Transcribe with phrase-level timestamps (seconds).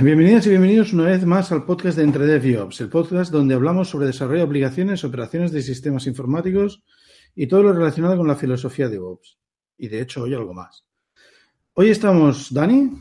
[0.00, 3.32] Bienvenidas y bienvenidos una vez más al podcast de Entre Dev y Ops, el podcast
[3.32, 6.84] donde hablamos sobre desarrollo de aplicaciones, operaciones de sistemas informáticos
[7.34, 9.40] y todo lo relacionado con la filosofía de Ops.
[9.76, 10.84] Y de hecho, hoy algo más.
[11.74, 12.92] Hoy estamos Dani.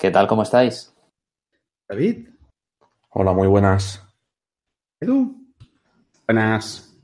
[0.00, 0.26] ¿Qué tal?
[0.26, 0.94] ¿Cómo estáis?
[1.86, 2.30] David.
[3.10, 4.02] Hola, muy buenas.
[5.00, 5.52] Edu.
[6.26, 6.96] Buenas.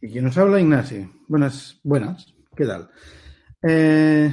[0.00, 1.12] Y quien nos habla, Ignacio.
[1.28, 2.34] Buenas, buenas.
[2.56, 2.88] ¿Qué tal?
[3.68, 4.32] Eh,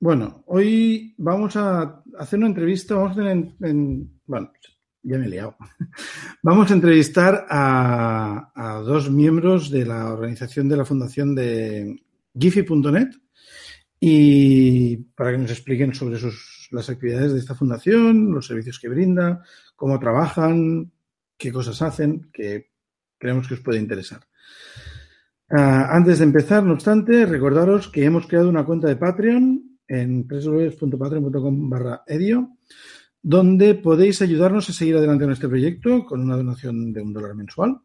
[0.00, 4.50] bueno, hoy vamos a hacer una entrevista, vamos a tener en, bueno,
[5.02, 5.56] ya me he liado.
[6.42, 12.02] Vamos a entrevistar a, dos miembros de la organización de la fundación de
[12.38, 13.08] Giphy.net
[13.98, 18.88] y para que nos expliquen sobre sus, las actividades de esta fundación, los servicios que
[18.88, 19.42] brinda,
[19.76, 20.90] cómo trabajan,
[21.36, 22.70] qué cosas hacen, que
[23.18, 24.20] creemos que os puede interesar.
[25.50, 30.26] Ah, antes de empezar, no obstante, recordaros que hemos creado una cuenta de Patreon en
[30.26, 32.56] www.patreon.com barra edio,
[33.20, 37.34] donde podéis ayudarnos a seguir adelante en este proyecto con una donación de un dólar
[37.34, 37.78] mensual.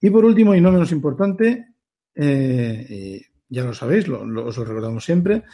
[0.00, 1.74] Y por último, y no menos importante,
[2.14, 5.44] eh, ya lo sabéis, lo, os lo recordamos siempre,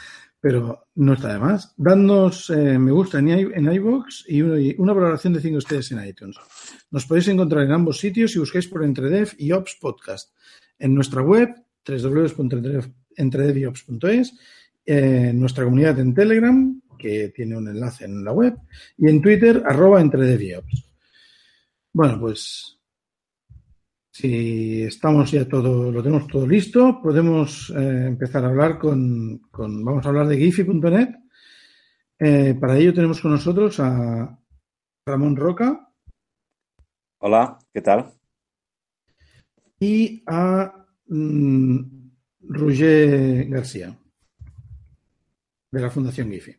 [0.41, 1.75] pero no está de más.
[1.77, 6.37] Dadnos eh, me gusta en, en iVoox y una, valoración de 5 estrellas en iTunes.
[6.91, 10.33] Nos podéis encontrar en ambos sitios si buscáis por Entredev y Ops Podcast.
[10.79, 11.49] En nuestra web,
[11.85, 14.39] www.entredevyops.es
[14.91, 18.57] en nuestra comunidad en Telegram, que tiene un enlace en la web,
[18.97, 20.63] y en Twitter, arroba entre
[21.93, 22.79] Bueno, pues
[24.11, 30.07] si estamos ya todo, lo tenemos todo listo, podemos eh, empezar a hablar con, vamos
[30.07, 31.11] a hablar de Giphy.net.
[32.19, 34.39] Eh, para ello tenemos con nosotros a
[35.07, 35.87] Ramón Roca.
[37.19, 38.11] Hola, ¿qué tal?
[39.81, 41.81] Y a mm,
[42.41, 43.95] Roger García
[45.71, 46.57] de la Fundación Giphy.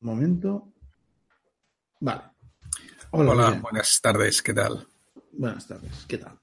[0.00, 0.72] Un momento.
[2.00, 2.22] Vale.
[3.10, 4.86] Hola, buenas tardes, ¿qué tal?
[5.32, 6.38] Buenas tardes, ¿qué tal?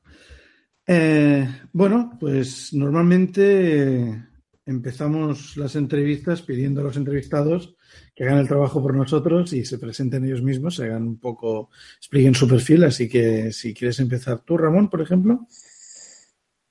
[0.86, 4.30] Eh, bueno, pues normalmente
[4.66, 7.76] empezamos las entrevistas pidiendo a los entrevistados
[8.16, 11.70] que hagan el trabajo por nosotros y se presenten ellos mismos, se hagan un poco,
[11.98, 12.84] expliquen su perfil.
[12.84, 15.48] Así que si quieres empezar tú, Ramón, por ejemplo.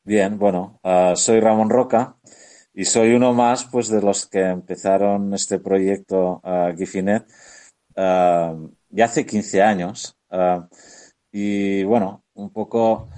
[0.04, 2.16] Bien, bueno, ah, soy Ramón Roca.
[2.78, 7.26] Y soy uno más pues de los que empezaron este proyecto uh, Gifinet
[7.96, 10.16] uh, ya hace 15 años.
[10.30, 10.62] Uh,
[11.32, 13.08] y bueno, un poco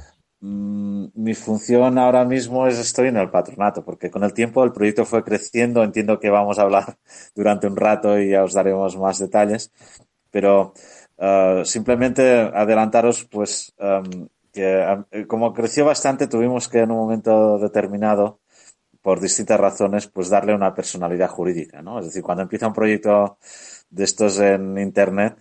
[0.41, 4.73] mm, mi función ahora mismo es estoy en el patronato, porque con el tiempo el
[4.73, 5.85] proyecto fue creciendo.
[5.85, 6.97] Entiendo que vamos a hablar
[7.35, 9.73] durante un rato y ya os daremos más detalles.
[10.31, 10.73] Pero
[11.65, 18.41] simplemente adelantaros pues um, que como creció bastante tuvimos que en un momento determinado
[19.03, 21.99] por distintas razones, pues darle una personalidad jurídica, ¿no?
[22.01, 23.39] Es decir, cuando empieza un proyecto
[23.91, 25.37] de estos en Internet,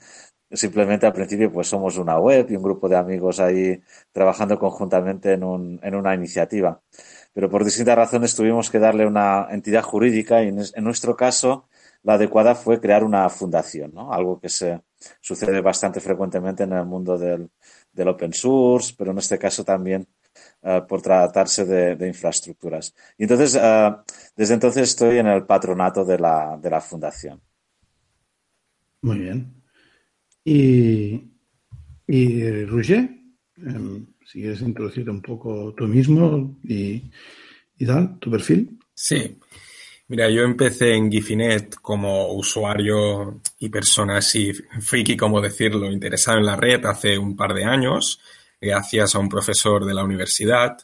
[0.52, 3.82] simplemente al principio pues somos una web y un grupo de amigos ahí
[4.12, 6.82] trabajando conjuntamente en, un, en una iniciativa.
[7.34, 11.68] Pero por distintas razones tuvimos que darle una entidad jurídica y en, nuestro caso
[12.04, 14.12] la adecuada fue crear una fundación, ¿no?
[14.14, 14.82] Algo que se
[15.22, 17.50] sucede bastante frecuentemente en el mundo del,
[17.92, 20.08] del open source, pero en este caso también
[20.62, 22.94] eh, por tratarse de, infraestructuras.
[23.18, 23.92] Y entonces, eh,
[24.36, 27.40] desde entonces estoy en el patronato de la, de la fundación.
[29.02, 29.54] Muy bien.
[30.44, 31.24] Y,
[32.08, 33.10] y Roger,
[33.58, 37.10] em, si quieres introducirte un poco tú mismo y,
[37.78, 38.78] y tal, tu perfil.
[38.94, 39.38] Sí.
[40.10, 46.46] Mira, yo empecé en Gifinet como usuario y persona así friki, como decirlo, interesado en
[46.46, 48.20] la red hace un par de años
[48.60, 50.78] gracias a un profesor de la universidad.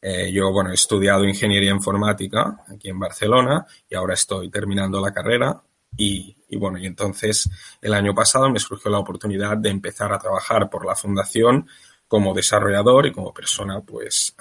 [0.00, 5.12] Eh, yo, bueno, he estudiado ingeniería informática aquí en Barcelona y ahora estoy terminando la
[5.12, 5.60] carrera.
[5.96, 7.48] Y, bueno, y entonces
[7.80, 11.66] el año pasado me surgió la oportunidad de empezar a trabajar por la fundación
[12.06, 14.34] como desarrollador y como persona, pues,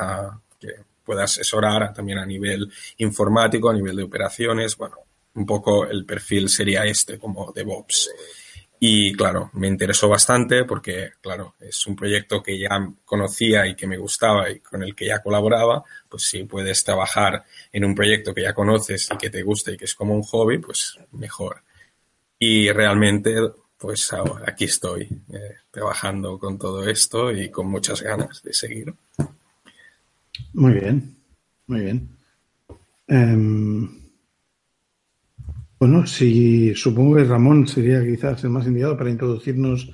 [0.59, 0.73] que
[1.03, 4.77] pueda asesorar también a nivel informático, a nivel de operaciones.
[4.77, 4.97] Bueno,
[5.35, 8.09] un poco el perfil sería este, como DevOps.
[8.79, 12.69] Y claro, me interesó bastante porque, claro, es un proyecto que ya
[13.05, 17.43] conocía y que me gustaba y con el que ya colaboraba, pues si puedes trabajar
[17.71, 20.21] en un proyecto que ya conoces y que te guste y que es como un
[20.21, 21.63] hobby, pues mejor.
[22.37, 23.35] Y realmente,
[23.79, 28.93] pues ahora aquí estoy eh, trabajando con todo esto y con muchas ganas de seguir.
[30.53, 31.15] Muy bien,
[31.65, 32.09] muy bien.
[33.07, 34.06] Em,
[35.79, 39.91] bueno, si supongo que Ramón sería quizás el más indicado para introducirnos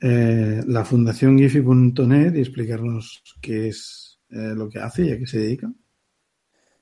[0.00, 5.26] eh, la Fundación Giphy.net y explicarnos qué es eh, lo que hace y a qué
[5.26, 5.70] se dedica.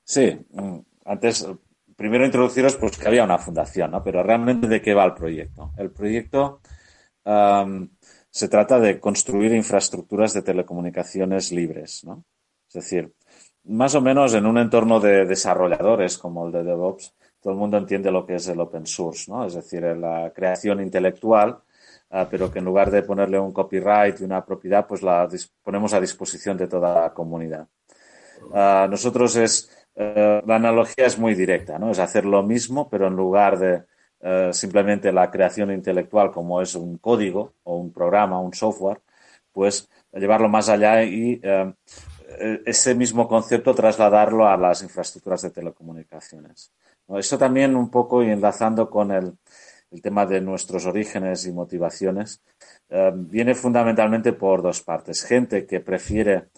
[0.03, 1.47] Sí, mm, antes
[1.95, 4.03] primero introduciros pues que había una fundación, ¿no?
[4.03, 5.71] Pero realmente de qué va el proyecto.
[5.77, 6.61] El proyecto
[8.29, 12.25] se trata de construir infraestructuras de telecomunicaciones libres, ¿no?
[12.67, 13.13] Es decir,
[13.65, 17.77] más o menos en un entorno de desarrolladores como el de DevOps, todo el mundo
[17.77, 19.45] entiende lo que es el open source, ¿no?
[19.45, 21.59] Es decir, la creación intelectual,
[22.09, 25.27] ah, pero que en lugar de ponerle un copyright y una propiedad, pues la
[25.61, 27.67] ponemos a disposición de toda la comunidad.
[28.53, 31.91] Ah, nosotros es, eh, la analogía es muy directa, ¿no?
[31.91, 33.83] Es hacer lo mismo, pero en lugar de
[34.21, 39.01] eh, simplemente la creación intelectual como es un código o un programa, un software,
[39.51, 41.73] pues llevarlo más allá y eh,
[42.65, 46.71] ese mismo concepto trasladarlo a las infraestructuras de telecomunicaciones.
[47.17, 49.37] Eso también un poco y enlazando con el,
[50.01, 52.41] tema de nuestros orígenes y motivaciones,
[53.13, 55.23] viene fundamentalmente por dos partes.
[55.23, 56.49] Gente que prefiere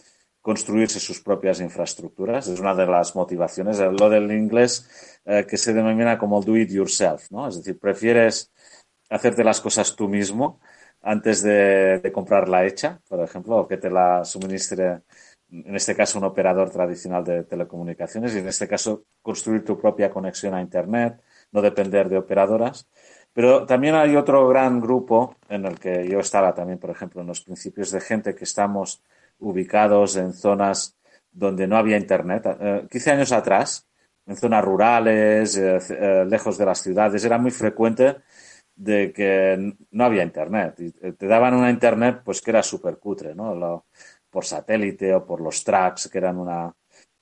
[0.45, 2.47] construirse sus propias infraestructuras.
[2.47, 3.79] Es una de las motivaciones.
[3.79, 4.87] Lo del inglés
[5.25, 7.47] eh, que se denomina como do it yourself, ¿no?
[7.47, 8.51] Es decir, prefieres
[9.09, 10.59] hacerte las cosas tú mismo
[11.01, 15.01] antes de, comprarla hecha, por ejemplo, o que te la suministre,
[15.49, 20.09] en este caso, un operador tradicional de telecomunicaciones y en este caso, construir tu propia
[20.09, 21.21] conexión a Internet,
[21.51, 22.87] no depender de operadoras.
[23.33, 27.27] Pero también hay otro gran grupo en el que yo estaba también, por ejemplo, en
[27.27, 29.01] los principios de gente que estamos
[29.39, 30.95] ubicados en zonas
[31.31, 32.45] donde no había Internet.
[32.59, 33.87] Eh, 15 años atrás,
[34.25, 38.17] en zonas rurales, eh, eh, lejos de las ciudades, era muy frecuente
[38.75, 40.75] de que no había Internet.
[40.79, 43.85] Y eh, te daban una Internet pues que era súper cutre, ¿no?
[44.35, 46.75] Por satélite o por los tracks, que eran una,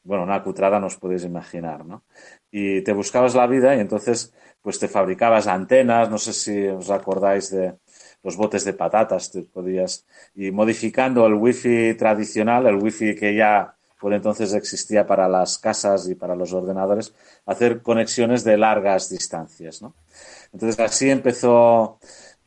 [0.03, 2.05] bueno, una cutrada no podéis imaginar, ¿no?
[2.49, 4.33] Y te buscabas la vida y entonces
[4.63, 7.75] pues te fabricabas antenas, no sé si os acordáis de,
[8.23, 13.75] los botes de patatas, te podías, y modificando el wifi tradicional, el wifi que ya
[13.99, 17.13] por entonces existía para las casas y para los ordenadores,
[17.45, 19.93] hacer conexiones de largas distancias, ¿no?
[20.51, 21.99] Entonces así empezó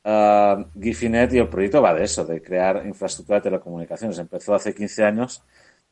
[0.06, 4.18] uh, Gifinet y el proyecto va de eso, de crear infraestructura de telecomunicaciones.
[4.18, 5.42] Empezó hace 15 años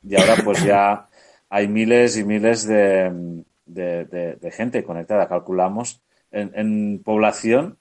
[0.03, 1.09] y ahora pues ya
[1.51, 5.29] hay miles y miles de, de, gente conectada.
[5.29, 7.79] Calculamos en, en población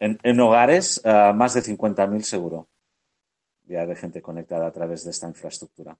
[0.00, 2.68] en, hogares, uh, más de 50.000 seguro,
[3.66, 5.96] ya de gente conectada a través de esta infraestructura.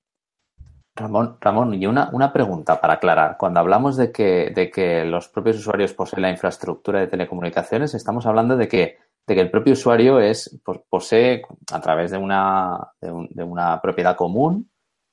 [0.96, 3.36] Ramón, Ramón, y una, una pregunta para aclarar.
[3.38, 8.26] Cuando hablamos de que, de que los propios usuarios poseen la infraestructura de telecomunicaciones, estamos
[8.26, 8.98] hablando de que,
[9.30, 14.68] de que el propio usuario es, posee, a través de una, de una propiedad común,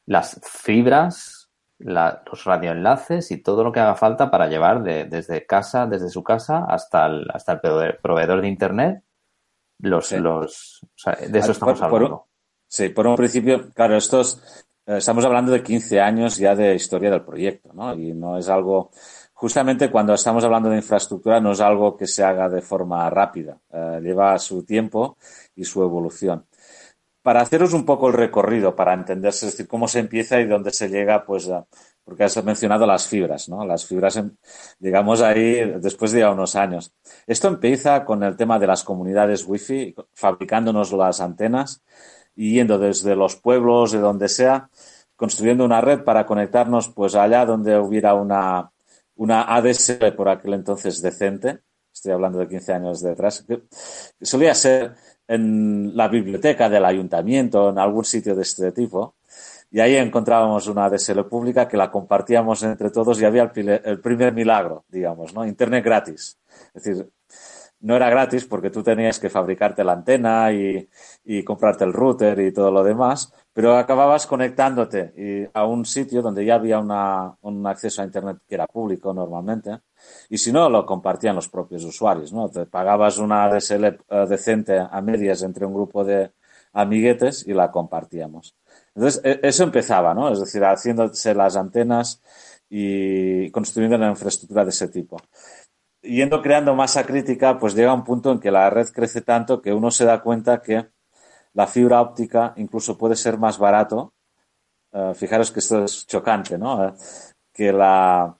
[0.08, 6.10] las fibras los radioenlaces y todo lo que haga falta para llevar desde casa, desde
[6.10, 9.04] su casa hasta el, hasta el proveedor de internet.
[9.80, 10.82] Los, los,
[11.30, 12.26] de eso estamos hablando.
[12.68, 17.12] sí, por un principio, claro, estos, eh, estamos hablando de 15 años ya de historia
[17.12, 17.94] del proyecto, ¿no?
[17.94, 18.90] Y no es algo,
[19.38, 23.58] justamente cuando estamos hablando de infraestructura, no es algo que se haga de forma rápida.
[23.72, 25.18] Eh, lleva su tiempo
[25.56, 26.46] y su evolución
[27.28, 30.72] para haceros un poco el recorrido, para entenderse, es decir, cómo se empieza y dónde
[30.72, 31.52] se llega, pues,
[32.06, 33.66] porque has mencionado las fibras, ¿no?
[33.66, 34.18] Las fibras,
[34.80, 36.94] llegamos ahí después de unos años.
[37.26, 41.84] Esto empieza con el tema de las comunidades wifi, fabricándonos las antenas
[42.34, 44.70] y yendo desde los pueblos, de donde sea,
[45.18, 48.72] construyendo una red para conectarnos, pues, allá donde hubiera una,
[49.18, 51.60] una ADSL por aquel entonces decente.
[51.94, 53.44] Estoy hablando de 15 años detrás.
[53.48, 53.64] Que
[54.22, 54.96] solía ser
[55.28, 59.16] en la biblioteca del ayuntamiento, en algún sitio de este tipo,
[59.70, 64.34] y ahí encontrábamos una DSL pública que la compartíamos entre todos y había el, primer
[64.34, 65.46] milagro, digamos, ¿no?
[65.46, 66.38] Internet gratis.
[66.74, 67.10] Es decir,
[67.88, 70.90] no era gratis porque tú tenías que fabricarte la antena y,
[71.46, 76.56] comprarte el router y todo lo demás, pero acababas conectándote a un sitio donde ya
[76.56, 79.80] había un acceso a Internet que era público normalmente
[80.30, 82.50] y si no, lo compartían los propios usuarios, ¿no?
[82.50, 86.32] Te pagabas una DSL eh, decente a medias entre un grupo de
[86.74, 88.56] amiguetes y la compartíamos.
[88.96, 90.32] Entonces, e, eso empezaba, ¿no?
[90.32, 92.22] Es decir, haciéndose las antenas
[92.70, 95.18] y construyendo una infraestructura de ese tipo.
[96.08, 99.74] Yendo creando masa crítica, pues llega un punto en que la red crece tanto que
[99.74, 100.88] uno se da cuenta que
[101.54, 104.14] la fibra óptica incluso puede ser más barato.
[104.94, 106.88] Eh, fijaros que esto es chocante, ¿no?
[106.88, 106.94] Eh,
[107.54, 108.38] que la,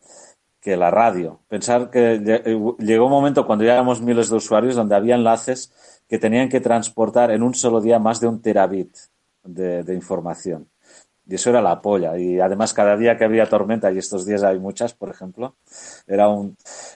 [0.62, 1.42] que la radio.
[1.48, 5.74] Pensar que eh, llegó un momento cuando ya éramos miles de usuarios donde había enlaces
[6.08, 8.96] que tenían que transportar en un solo día más de un terabit
[9.44, 10.70] de, información.
[11.30, 12.18] Y eso era la polla.
[12.18, 15.56] Y además cada día que había tormenta, y estos días hay muchas, por ejemplo,
[16.08, 16.56] era un,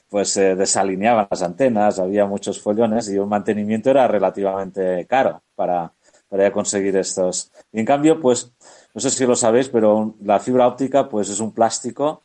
[0.10, 5.92] pues se desalineaban las antenas, había muchos follones y un mantenimiento era relativamente caro para,
[6.30, 7.52] para conseguir estos.
[7.74, 8.52] Y en cambio, pues,
[8.94, 12.24] no sé si lo sabéis, pero la fibra óptica, pues es un plástico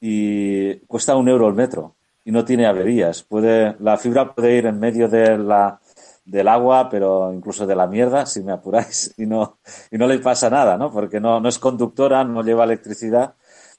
[0.00, 3.22] y cuesta un euro el metro y no tiene averías.
[3.22, 5.80] Puede, la fibra puede ir en medio de la,
[6.24, 9.58] del agua, pero incluso de la mierda, si me apuráis, y no,
[9.90, 10.90] y no le pasa nada, ¿no?
[10.90, 13.34] Porque no, no es conductora, no lleva electricidad.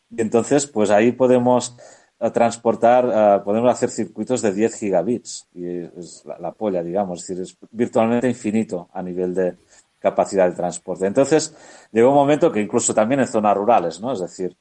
[0.10, 1.76] Y entonces, pues ahí podemos
[2.20, 5.48] eh, transportar, uh, podemos hacer circuitos de 10 gigabits.
[5.54, 7.22] Y es la, la, polla, digamos.
[7.22, 9.58] Es decir, es virtualmente infinito a nivel de
[10.00, 11.08] capacidad de transporte.
[11.08, 11.56] Entonces,
[11.92, 14.14] llegó un momento que incluso también en zonas rurales, ¿no?
[14.14, 14.56] Es decir,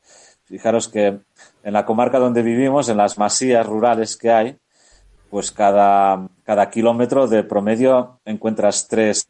[0.45, 1.21] fijaros que
[1.63, 4.59] en la comarca donde vivimos, en las masías rurales que hay,
[5.35, 9.27] pues cada, cada kilómetro de promedio encuentras tres,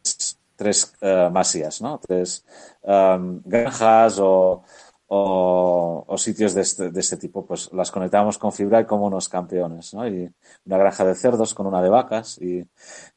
[0.55, 1.99] tres uh, masías, ¿no?
[1.99, 2.45] Tres
[2.83, 4.63] um, granjas o,
[5.07, 9.07] o, o, sitios de este, de este tipo, pues las conectamos con fibra y como
[9.07, 10.07] unos campeones, ¿no?
[10.07, 10.31] Y
[10.67, 12.63] una granja de cerdos con una de vacas y,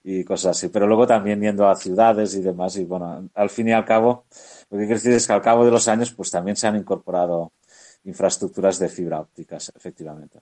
[0.01, 0.69] y cosas así.
[0.69, 2.77] Pero luego también yendo a ciudades y demás.
[2.77, 4.27] Y bueno, al fin y al cabo,
[4.69, 6.77] lo que quiero decir es que al cabo de los años, pues también se han
[6.77, 7.51] incorporado
[8.05, 10.39] infraestructuras de fibra ópticas, efectivamente.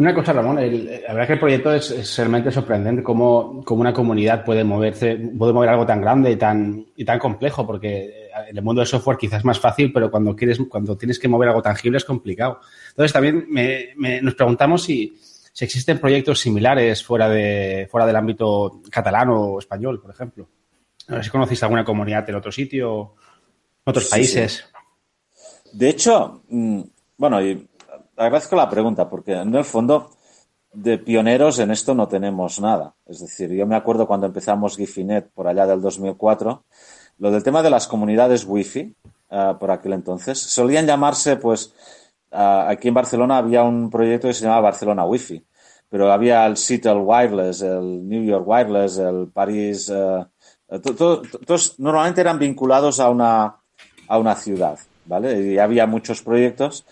[0.00, 3.64] Una cosa, Ramón, el, la verdad es que el proyecto es, es realmente sorprendente cómo,
[3.64, 7.66] cómo, una comunidad puede moverse, puede mover algo tan grande y tan, y tan complejo,
[7.66, 11.18] porque en el mundo del software quizás es más fácil, pero cuando quieres, cuando tienes
[11.18, 12.60] que mover algo tangible es complicado.
[12.90, 15.18] Entonces también me, me, nos preguntamos si,
[15.52, 20.48] si existen proyectos similares fuera de, fuera del ámbito catalán o español, por ejemplo.
[21.08, 23.14] No sé si conocéis alguna comunidad en otro sitio,
[23.84, 24.64] en otros países.
[25.34, 25.70] Sí.
[25.72, 26.82] De hecho, mm,
[27.16, 27.66] bueno, y
[28.18, 30.10] agradezco la pregunta porque en el fondo
[30.72, 32.94] de pioneros en esto no tenemos nada.
[33.06, 36.64] Es decir, yo me acuerdo cuando empezamos Gifinet por allá del 2004,
[37.18, 38.94] lo del tema de las comunidades Wi-Fi
[39.30, 41.74] uh, por aquel entonces solían llamarse, pues,
[42.32, 45.44] uh, aquí en Barcelona había un proyecto que se llamaba Barcelona Wi-Fi,
[45.88, 50.26] pero había el Seattle Wireless, el New York Wireless, el París, uh,
[50.80, 53.56] todos normalmente eran vinculados a una,
[54.06, 55.40] a una ciudad, ¿vale?
[55.40, 56.84] Y había muchos proyectos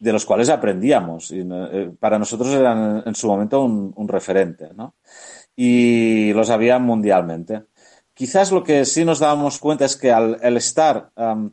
[0.00, 1.30] de los cuales aprendíamos.
[1.30, 4.94] Y, eh, para nosotros eran en su momento un, referente, ¿no?
[5.54, 7.64] Y los había mundialmente.
[8.14, 11.50] Quizás lo que sí nos dábamos cuenta es que al, estar um,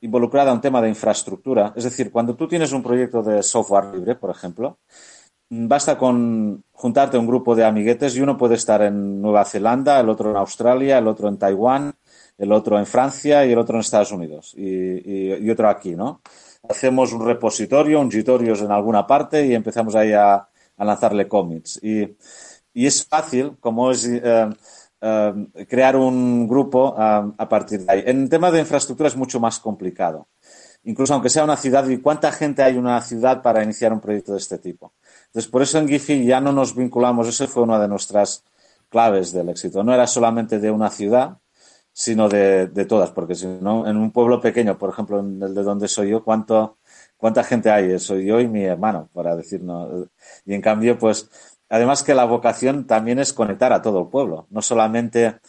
[0.00, 4.14] involucrada un tema de infraestructura, es decir, cuando tú tienes un proyecto de software libre,
[4.14, 4.78] por ejemplo,
[5.50, 10.08] basta con juntarte un grupo de amiguetes y uno puede estar en Nueva Zelanda, el
[10.08, 11.94] otro en Australia, el otro en Taiwán,
[12.38, 16.22] el otro en Francia y el otro en Estados Unidos y, y otro aquí, ¿no?
[16.68, 20.34] Hacemos un repositorio, un Gitorios en alguna parte y empezamos ahí a,
[20.80, 21.78] a lanzarle commits.
[21.82, 22.16] Y,
[22.74, 24.48] es fácil, como es eh,
[25.00, 28.02] eh, crear un grupo eh, a partir de ahí.
[28.06, 30.28] En tema de infraestructura es mucho más complicado.
[30.84, 34.00] Incluso aunque sea una ciudad, ¿y cuánta gente hay en una ciudad para iniciar un
[34.00, 34.94] proyecto de este tipo?
[35.26, 38.44] Entonces, por eso en Giphy ya no nos vinculamos, eso fue una de nuestras
[38.88, 39.84] claves del éxito.
[39.84, 41.36] No era solamente de una ciudad,
[41.92, 45.54] sino de, de, todas, porque si no, en un pueblo pequeño, por ejemplo, en el
[45.54, 46.78] de donde soy yo, ¿cuánto,
[47.16, 47.98] ¿cuánta gente hay?
[47.98, 50.08] Soy yo y mi hermano, para decirnos.
[50.44, 51.30] Y en cambio, pues,
[51.68, 55.40] además que la vocación también es conectar a todo el pueblo, no solamente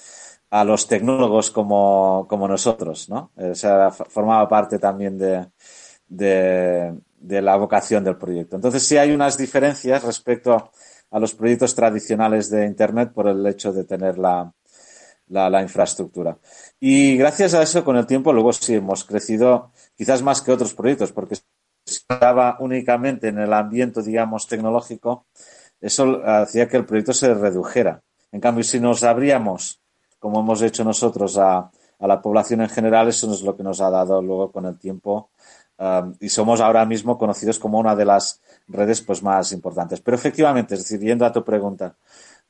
[0.50, 3.32] a los tecnólogos como, como nosotros, ¿no?
[3.36, 5.48] O sea, formaba parte también de,
[6.08, 8.58] de, de la vocación del proyecto.
[8.58, 10.72] Entonces, sí hay unas diferencias respecto
[11.12, 14.52] a los proyectos tradicionales de Internet por el hecho de tener la,
[15.32, 16.38] la, infraestructura.
[16.80, 20.74] Y gracias a eso, con el tiempo, luego sí hemos crecido quizás más que otros
[20.74, 21.44] proyectos, porque si
[21.86, 25.26] estaba únicamente en el ambiente, digamos, tecnológico,
[25.80, 28.02] eso hacía que el proyecto se redujera.
[28.32, 29.82] En cambio, si nos abríamos,
[30.20, 31.72] como hemos hecho nosotros, a,
[32.02, 34.78] a la población en general, eso es lo que nos ha dado luego con el
[34.78, 35.32] tiempo.
[35.78, 40.00] Um, y somos ahora mismo conocidos como una de las redes pues, más importantes.
[40.02, 41.96] Pero efectivamente, es decir, yendo a tu pregunta,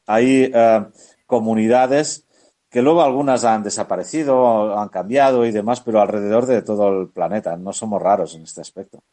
[0.06, 0.92] hay uh,
[1.26, 2.26] comunidades
[2.72, 7.58] que luego algunas han desaparecido, han cambiado y demás, pero alrededor de todo el planeta.
[7.58, 9.04] No somos raros en este aspecto.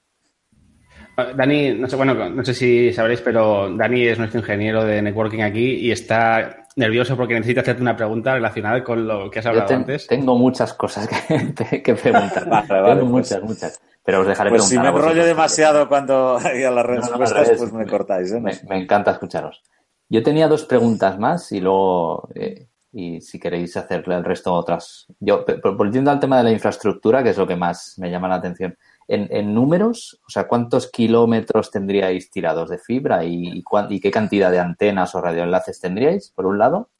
[1.34, 5.40] Dani, no sé, bueno, no sé si sabréis, pero Dani es nuestro ingeniero de networking
[5.40, 9.66] aquí y está nervioso porque necesita hacerte una pregunta relacionada con lo que has hablado
[9.66, 10.06] te, antes.
[10.06, 12.48] Tengo muchas cosas que, que preguntar.
[12.48, 13.82] vale, vale, tengo pues, muchas, muchas.
[14.04, 14.92] Pero os dejaré pues preguntar.
[14.92, 18.30] Si me enrollo demasiado cuando hay a las respuestas, no, no, pues me, me cortáis.
[18.30, 18.40] ¿eh?
[18.40, 19.64] Me, me, encanta escucharos.
[20.08, 25.06] Yo tenía dos preguntas más y luego eh, y si queréis hacerle el resto otras.
[25.20, 25.44] Yo,
[25.76, 28.76] volviendo al tema de la infraestructura, que es lo que más me llama la atención,
[29.06, 34.10] en, en números, o sea, ¿cuántos kilómetros tendríais tirados de fibra y, y, y, qué
[34.10, 36.90] cantidad de antenas o radioenlaces tendríais, por un lado?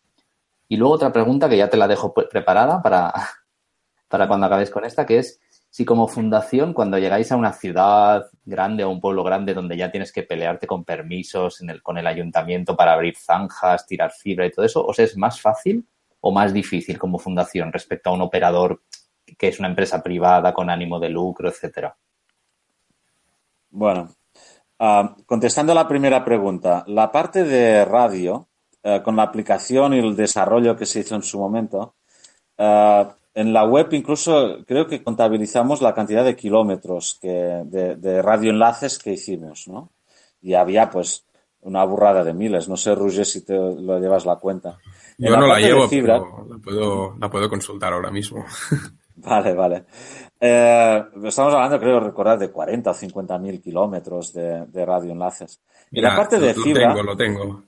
[0.68, 3.12] Y luego otra pregunta que ya te la dejo preparada para,
[4.08, 8.26] para cuando acabéis con esta, que es si como fundación, cuando llegáis a una ciudad
[8.44, 12.74] grande o un pueblo grande donde ya tienes que pelearte con permisos con el ayuntamiento
[12.76, 15.86] para abrir zanjas, tirar fibra y todo eso, ¿os es más fácil
[16.20, 18.82] o más difícil como fundación respecto a un operador
[19.36, 21.96] que es una empresa privada con ánimo de lucro, etcétera?
[23.70, 24.08] Bueno,
[24.78, 28.48] ah, contestando a la primera pregunta, la parte de radio,
[28.82, 31.96] eh, con la aplicación y el desarrollo que se hizo en su momento,
[32.56, 33.06] eh,
[33.38, 38.98] en la web incluso creo que contabilizamos la cantidad de kilómetros que, de, de radioenlaces
[38.98, 39.90] que hicimos, ¿no?
[40.42, 41.24] Y había pues
[41.60, 42.68] una burrada de miles.
[42.68, 44.78] No sé, Roger, si te lo llevas la cuenta.
[45.18, 48.44] Yo no la llevo, pero la puedo, la puedo consultar ahora mismo.
[49.20, 49.84] Vale, vale.
[50.40, 55.60] Eh, estamos hablando, creo recordar, de 40 o 50 mil kilómetros de, de radioenlaces.
[55.90, 56.94] Y la parte de fibra.
[56.94, 57.62] Lo tengo, lo tengo.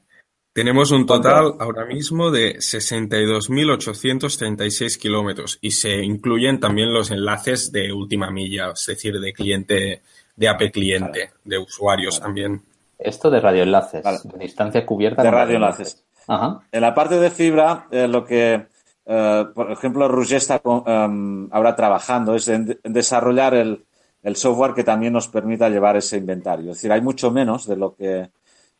[0.52, 7.92] Tenemos un total ahora mismo de 62.836 kilómetros y se incluyen también los enlaces de
[7.92, 10.02] última milla, es decir, de cliente,
[10.34, 12.64] de AP cliente, de usuarios también.
[12.98, 15.22] Esto de radioenlaces, de distancia cubierta.
[15.22, 16.02] De radioenlaces.
[16.26, 16.62] Ajá.
[16.72, 18.66] En la parte de fibra, eh, lo que,
[19.06, 23.84] eh, por ejemplo, Roger está em, ahora trabajando es en, desarrollar el,
[24.24, 26.72] el, software que también nos permita llevar ese inventario.
[26.72, 28.30] Es decir, hay mucho menos de lo que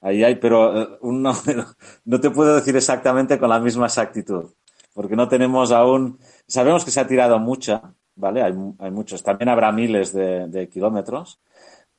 [0.01, 1.33] ahí hay, pero eh, no,
[2.05, 4.51] no te puedo decir exactamente con la misma exactitud,
[4.93, 8.43] porque no tenemos aún, sabemos que se ha tirado mucha, ¿vale?
[8.43, 11.41] Hay, hay muchos, también habrá miles de, de kilómetros,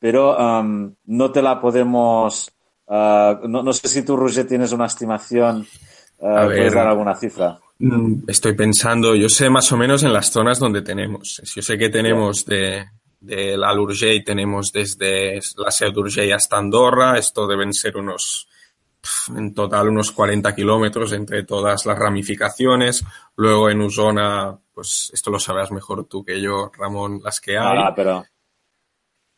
[0.01, 2.51] pero um, no te la podemos.
[2.88, 5.67] Uh, no, no, sé si tú, Roger, tienes una estimación.
[6.17, 7.60] Uh, ¿Puedes dar alguna cifra?
[7.77, 11.41] Mm, estoy pensando, yo sé más o menos en las zonas donde tenemos.
[11.55, 12.84] Yo sé que tenemos de,
[13.22, 17.18] de la Lurgey, tenemos desde la Seu d'Urgell hasta Andorra.
[17.18, 18.50] Esto deben ser unos,
[19.36, 23.06] en total, unos 40 kilómetros entre todas las ramificaciones.
[23.38, 27.78] Luego en Usona, pues esto lo sabrás mejor tú que yo, Ramón, las que hay.
[27.78, 28.25] Ah, pero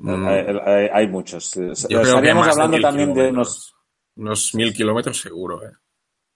[0.04, 0.28] Mm.
[0.28, 1.56] Hay, hay, muchos.
[1.56, 3.74] Estaríamos hablando también de unos...
[4.16, 5.72] Unos mil kilómetros seguro, ¿eh?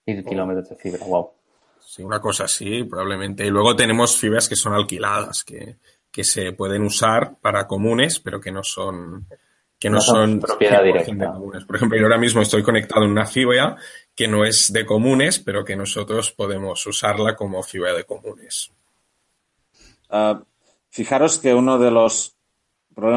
[0.06, 1.30] Mil kilómetros de fibra, wow.
[1.78, 3.46] Sí, una cosa así, probablemente.
[3.46, 5.76] Y luego tenemos fibras que son alquiladas, que,
[6.10, 9.26] que se pueden usar para comunes, pero que no son
[9.78, 11.32] que no, son, propiedad directa.
[11.32, 11.64] Comunes.
[11.64, 13.76] Por ejemplo, yo ahora mismo estoy conectado en una fibra
[14.12, 18.72] que no es de comunes, pero que nosotros podemos usarla como fibra de comunes.
[20.10, 20.42] Uh,
[20.88, 22.38] fijaros que uno de los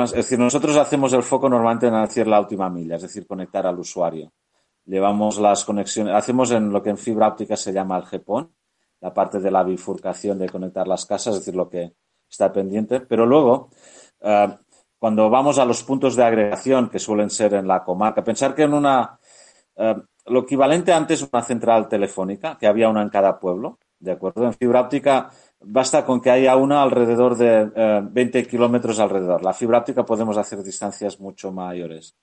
[0.04, 3.66] es decir, nosotros hacemos el foco normalmente en hacer la última milla, es decir, conectar
[3.66, 4.32] al usuario.
[4.86, 8.54] Llevamos las conexiones, hacemos en lo que en fibra óptica se llama el GPON,
[9.00, 11.94] la parte de la bifurcación de conectar las casas, es decir, lo que
[12.32, 13.02] está pendiente.
[13.02, 13.70] Pero luego,
[14.22, 14.48] eh,
[14.98, 18.64] cuando vamos a los puntos de agregación que suelen ser en la comarca, pensar que
[18.64, 19.20] en una,
[19.76, 19.96] eh,
[20.28, 24.46] lo equivalente antes una central telefónica, que había una en cada pueblo, ¿de acuerdo?
[24.46, 29.44] En fibra óptica basta con que haya una alrededor de eh, 20 kilómetros alrededor.
[29.44, 32.16] La fibra óptica podemos hacer distancias mucho mayores.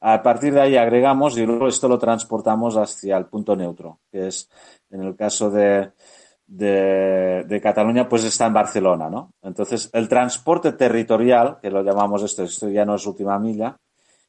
[0.00, 4.28] A partir de ahí agregamos y luego esto lo transportamos hacia el punto neutro, que
[4.28, 4.48] es
[4.90, 5.90] en el caso de,
[6.46, 9.32] de, Cataluña, pues está en Barcelona, ¿no?
[9.42, 13.76] Entonces, el transporte territorial, que lo llamamos esto, esto ya no es última milla,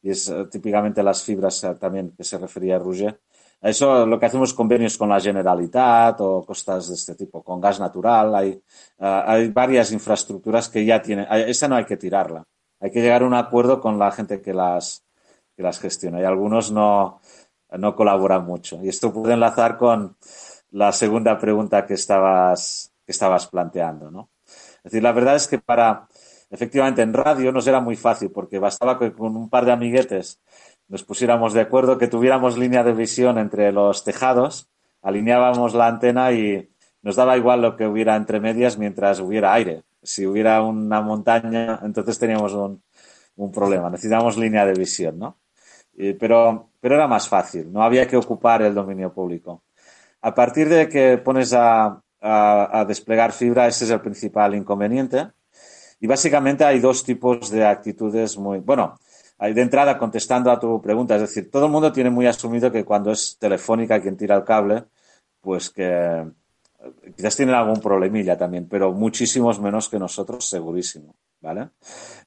[0.02, 2.80] y es eh, típicamente las fibras eh, también que se refería a
[3.62, 7.80] eso lo que hacemos convenios con la Generalitat o costas de este tipo, con gas
[7.80, 8.36] natural.
[8.36, 8.50] Hay,
[9.00, 11.26] uh, hay varias infraestructuras que ya tienen.
[11.32, 12.44] Esa no hay que tirarla.
[12.80, 15.04] Hay que llegar a un acuerdo con la gente que las,
[15.56, 16.22] que las gestiona.
[16.22, 17.20] Y algunos no,
[17.72, 18.80] no colaboran mucho.
[18.84, 20.16] Y esto puede enlazar con
[20.72, 24.30] la segunda pregunta que estabas, que estabas planteando, ¿no?
[24.46, 26.08] Es decir, la verdad es que para,
[26.50, 30.40] efectivamente, en radio nos era muy fácil porque bastaba que con un par de amiguetes
[30.88, 34.70] nos pusiéramos de acuerdo, que tuviéramos línea de visión entre los tejados,
[35.02, 36.70] alineábamos la antena y
[37.02, 39.84] nos daba igual lo que hubiera entre medias mientras hubiera aire.
[40.02, 42.82] Si hubiera una montaña, entonces teníamos un,
[43.36, 43.90] un problema.
[43.90, 45.38] Necesitábamos línea de visión, ¿no?
[45.94, 49.64] Y, pero, pero era más fácil, no había que ocupar el dominio público.
[50.22, 55.28] A partir de que pones a, a, desplegar fibra, ese es el principal inconveniente.
[56.00, 58.98] Y básicamente hay dos tipos de actitudes muy, bueno,
[59.40, 62.84] de entrada, contestando a tu pregunta, es decir, todo el mundo tiene muy asumido que
[62.84, 64.86] cuando es telefónica quien tira el cable,
[65.42, 71.70] pues que eh, quizás tienen algún problemilla también, pero muchísimos menos que nosotros, segurísimo, ¿vale?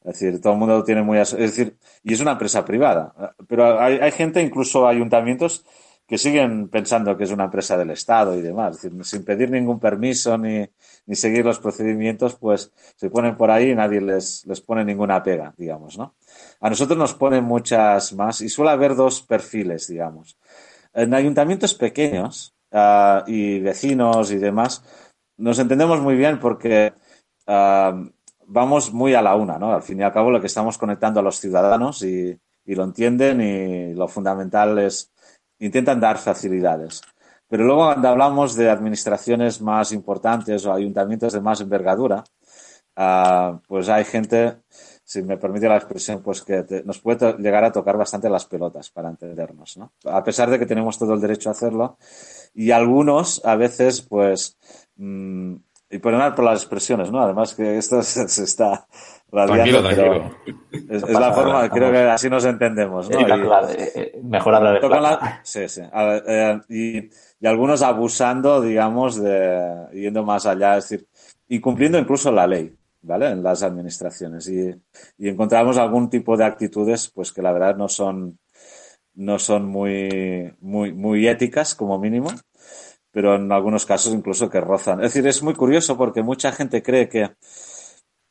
[0.05, 1.19] Es decir, todo el mundo tiene muy...
[1.19, 3.13] Es decir, y es una empresa privada,
[3.49, 5.65] pero hay, hay gente, incluso ayuntamientos,
[6.11, 8.81] que siguen pensando que es una empresa del Estado y demás.
[9.03, 10.69] Sin pedir ningún permiso ni,
[11.07, 15.23] ni seguir los procedimientos, pues se ponen por ahí y nadie les, les pone ninguna
[15.23, 16.17] pega, digamos, ¿no?
[16.61, 20.37] A nosotros nos ponen muchas más y suele haber dos perfiles, digamos.
[20.93, 24.83] En ayuntamientos pequeños uh, y vecinos y demás,
[25.37, 26.93] nos entendemos muy bien porque
[27.47, 28.11] uh,
[28.49, 29.73] vamos muy a la una, ¿no?
[29.73, 32.83] Al fin y al cabo, lo que estamos conectando a los ciudadanos y, y lo
[32.83, 35.13] entienden y lo fundamental es
[35.61, 37.01] intentan dar facilidades.
[37.49, 42.23] Pero luego cuando hablamos de administraciones más importantes o ayuntamientos de más envergadura,
[42.97, 44.59] uh, pues hay gente,
[45.05, 48.91] si me permite la expresión, pues que nos puede llegar a tocar bastante las pelotas
[48.91, 49.93] para entendernos, ¿no?
[50.05, 51.99] A pesar de que tenemos todo el derecho a hacerlo.
[52.55, 54.57] Y algunos, a veces, pues,
[54.97, 55.57] mmm,
[55.91, 57.21] y perdonad por las expresiones, ¿no?
[57.21, 58.87] Además que esto se, está
[59.33, 60.33] radiando, tranquilo,
[60.71, 60.87] tranquilo.
[60.91, 63.21] es, la forma, creo que así nos entendemos, ¿no?
[63.21, 65.83] Eh, eh, mejor hablar de la, Sí, sí.
[65.93, 71.07] Eh, y, y, algunos abusando, digamos, de yendo más allá, es decir,
[71.49, 73.31] y cumpliendo incluso la ley, ¿vale?
[73.31, 74.49] En las administraciones.
[74.49, 74.75] Y,
[75.19, 78.39] y encontramos algún tipo de actitudes, pues que la verdad no son,
[79.15, 82.31] no son muy, muy, muy éticas, como mínimo
[83.13, 85.01] pero en algunos casos incluso que rozan.
[85.01, 87.33] Es decir, es muy curioso porque mucha gente cree que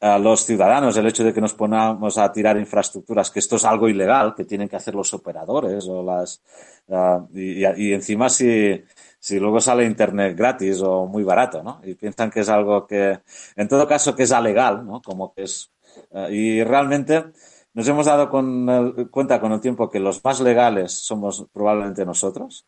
[0.02, 3.66] a los ciudadanos el hecho de que nos pongamos a tirar infraestructuras, que esto es
[3.66, 6.42] algo ilegal, que tienen que hacer los operadores o las
[6.88, 8.82] uh, y, y, encima si,
[9.20, 11.82] si luego sale internet gratis o muy barato, ¿no?
[11.84, 13.20] Y piensan que es algo que,
[13.56, 15.02] en todo caso, que es alegal, ¿no?
[15.02, 15.72] Como que es
[16.12, 17.26] uh, y realmente
[17.74, 22.06] nos hemos dado con el, cuenta con el tiempo que los más legales somos probablemente
[22.06, 22.66] nosotros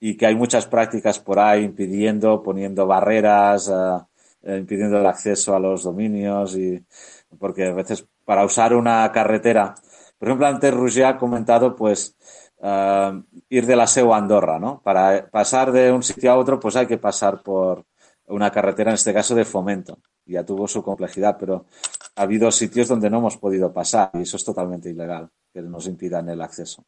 [0.00, 4.06] y que hay muchas prácticas por ahí impidiendo, poniendo barreras, uh,
[4.42, 6.84] impidiendo el acceso a los dominios y
[7.38, 9.74] porque a veces para usar una carretera,
[10.18, 12.16] por ejemplo, antes Roger ha comentado pues
[12.58, 14.80] uh, ir de la SEO a Andorra, ¿no?
[14.82, 17.84] Para pasar de un sitio a otro pues hay que pasar por
[18.26, 19.98] una carretera, en este caso de fomento.
[20.26, 21.66] Ya tuvo su complejidad, pero
[22.16, 25.86] ha habido sitios donde no hemos podido pasar y eso es totalmente ilegal, que nos
[25.86, 26.84] impidan el acceso.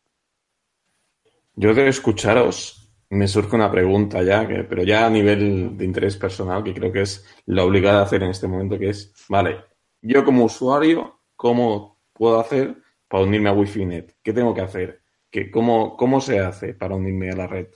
[1.55, 2.80] Yo de escucharos
[3.11, 6.93] me surge una pregunta ya, que, pero ya a nivel de interés personal, que creo
[6.93, 9.65] que es la obligada a hacer en este momento, que es, vale,
[10.01, 12.77] yo como usuario, ¿cómo puedo hacer
[13.09, 14.13] para unirme a Wi-Fi Net?
[14.23, 15.01] ¿Qué tengo que hacer?
[15.29, 17.67] ¿Qué, cómo, ¿Cómo se hace para unirme a la red?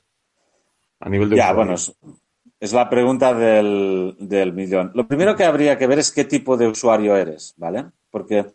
[1.01, 1.37] A nivel de...
[1.37, 1.93] Ya, bueno, es,
[2.61, 4.93] es, la pregunta del, del millón.
[4.95, 7.87] Lo primero que habría que ver es qué tipo de usuario eres, ¿vale?
[8.11, 8.47] Porque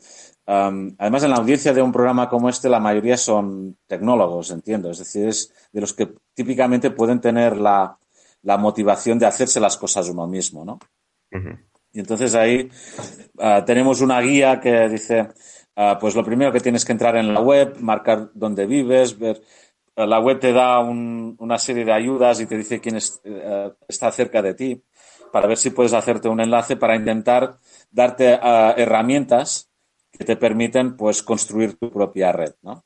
[0.49, 4.89] Um, además, en la audiencia de un programa como este, la mayoría son tecnólogos, entiendo.
[4.89, 7.99] Es decir, es de los que típicamente pueden tener la,
[8.41, 10.79] la motivación de hacerse las cosas uno mismo, ¿no?
[11.93, 12.67] Y entonces ahí
[13.35, 15.27] uh, tenemos una guía que dice,
[15.75, 19.39] uh, pues lo primero que tienes que entrar en la web, marcar dónde vives, ver.
[19.95, 23.21] Uh, la web te da un, una serie de ayudas y te dice quién es,
[23.88, 24.83] está cerca de ti
[25.31, 27.59] para ver si puedes hacerte un enlace para intentar
[27.91, 28.39] darte
[28.77, 29.68] herramientas
[30.19, 32.84] que te permiten pues construir tu propia red, ¿no?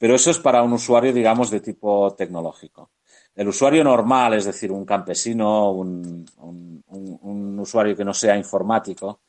[0.00, 2.92] Pero eso es para un usuario, digamos, de tipo tecnológico.
[3.34, 6.82] El usuario normal, es decir, un campesino, un, un,
[7.20, 9.20] un, usuario que no sea informático,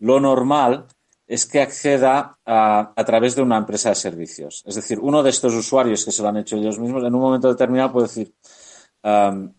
[0.00, 0.86] lo normal
[1.24, 4.64] es que acceda a, través de una empresa de servicios.
[4.66, 7.20] Es decir, uno de estos usuarios que se lo han hecho ellos mismos, en un
[7.20, 8.34] momento determinado puede decir,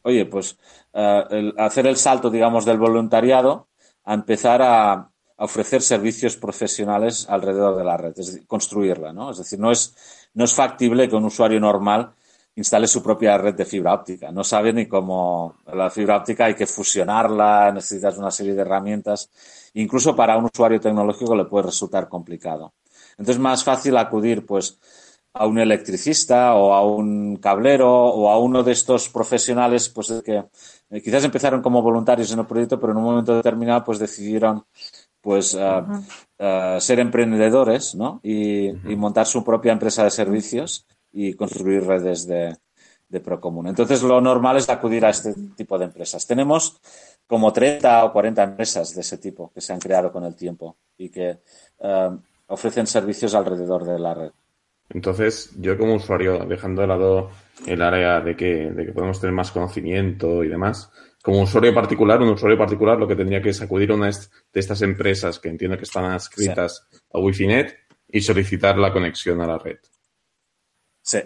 [0.04, 0.58] oye, pues
[0.94, 3.70] uh, hacer el salto, digamos, del voluntariado
[4.04, 5.09] a empezar a,
[5.40, 9.32] a ofrecer servicios profesionales alrededor de la red, es decir, construirla, ¿no?
[9.32, 9.96] Es decir, no es,
[10.34, 12.12] no es factible que un usuario normal
[12.56, 14.34] instale su propia red de fibra óptica.
[14.34, 19.30] No sabe ni cómo la fibra óptica hay que fusionarla, necesitas una serie de herramientas.
[19.76, 22.74] Incluso para un usuario tecnológico le puede resultar complicado.
[23.12, 24.78] Entonces es más fácil acudir, pues,
[25.32, 30.44] a un electricista o a un cablero o a uno de estos profesionales, pues, que
[30.90, 34.66] eh, quizás empezaron como voluntarios en el proyecto, pero en un momento determinado, pues, decidieron
[35.22, 35.84] pues uh,
[36.44, 38.20] uh, ser emprendedores ¿no?
[38.24, 42.56] y, y, montar su propia empresa de servicios y construir redes de,
[43.10, 43.68] de Procomún.
[43.68, 46.26] Entonces, lo normal es acudir a este tipo de empresas.
[46.26, 46.80] Tenemos
[47.28, 50.78] como 30 o 40 empresas de ese tipo que se han creado con el tiempo
[50.98, 51.40] y que
[51.80, 54.32] uh, ofrecen servicios alrededor de la red.
[54.90, 57.30] Entonces, yo como usuario, dejando de lado
[57.68, 62.22] el área de que, de que podemos tener más conocimiento y demás, como usuario particular,
[62.22, 65.50] un usuario particular lo que tendría que es acudir a una de estas empresas que
[65.50, 66.98] entiendo que están adscritas sí.
[67.14, 67.76] a Wi-Fi Net
[68.08, 69.78] y solicitar la conexión a la red.
[71.02, 71.20] Sí.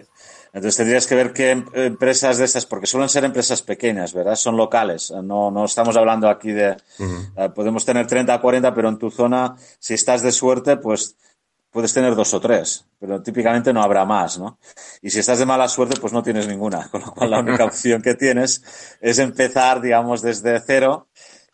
[0.54, 4.36] Entonces tendrías que ver qué em-, empresas de estas, porque suelen ser empresas pequeñas, ¿verdad?
[4.36, 5.10] Son locales.
[5.10, 6.76] No, no estamos hablando aquí de.
[6.98, 7.48] Uh -huh.
[7.48, 11.16] uh, podemos tener 30 o 40, pero en tu zona, si estás de suerte, pues
[11.74, 14.58] puedes tener dos o tres, pero típicamente no habrá más, ¿no?
[15.02, 17.64] Y si estás de mala suerte, pues no tienes ninguna, con lo cual la única
[17.64, 21.08] opción que tienes es empezar, digamos, desde cero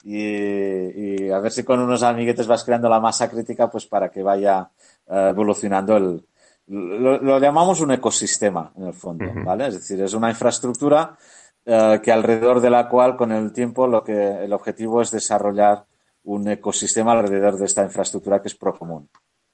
[0.05, 4.11] y, y, a ver si con unos amiguetes vas creando la masa crítica, pues para
[4.11, 4.71] que vaya
[5.07, 6.27] uh, evolucionando el...
[6.67, 9.25] Lo, lo, llamamos un ecosistema, en el fondo.
[9.43, 9.69] ¿vale?
[9.69, 11.17] Es decir, es una infraestructura
[11.65, 15.87] uh, que alrededor de la cual, con el tiempo, lo que el objetivo es desarrollar
[16.25, 19.09] un ecosistema alrededor de esta infraestructura que es Procomún,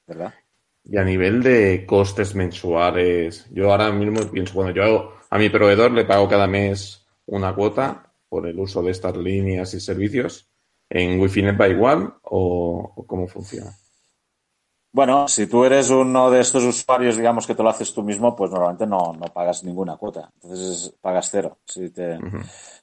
[0.08, 0.34] ¿verdad?
[0.88, 5.90] Y a nivel de costes mensuales, yo ahora mismo pienso, bueno, yo a mi proveedor
[5.90, 10.48] le pago cada mes una cuota por el uso de estas líneas y servicios.
[10.88, 13.72] ¿En Wi-Fi Net va igual o cómo funciona?
[14.96, 18.34] Bueno, si tú eres uno de estos usuarios, digamos que te lo haces tú mismo,
[18.34, 20.30] pues normalmente no, no pagas ninguna cuota.
[20.40, 21.58] Entonces pagas cero.
[21.66, 22.18] Si te,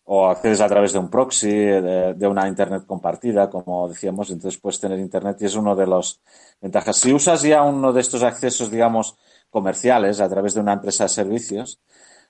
[0.04, 4.62] O accedes a través de un proxy, de, de, una internet compartida, como decíamos, entonces
[4.62, 6.22] puedes tener internet y es uno de los
[6.62, 6.98] ventajas.
[6.98, 9.18] Si usas ya uno de estos accesos, digamos,
[9.50, 11.82] comerciales a través de una empresa de servicios,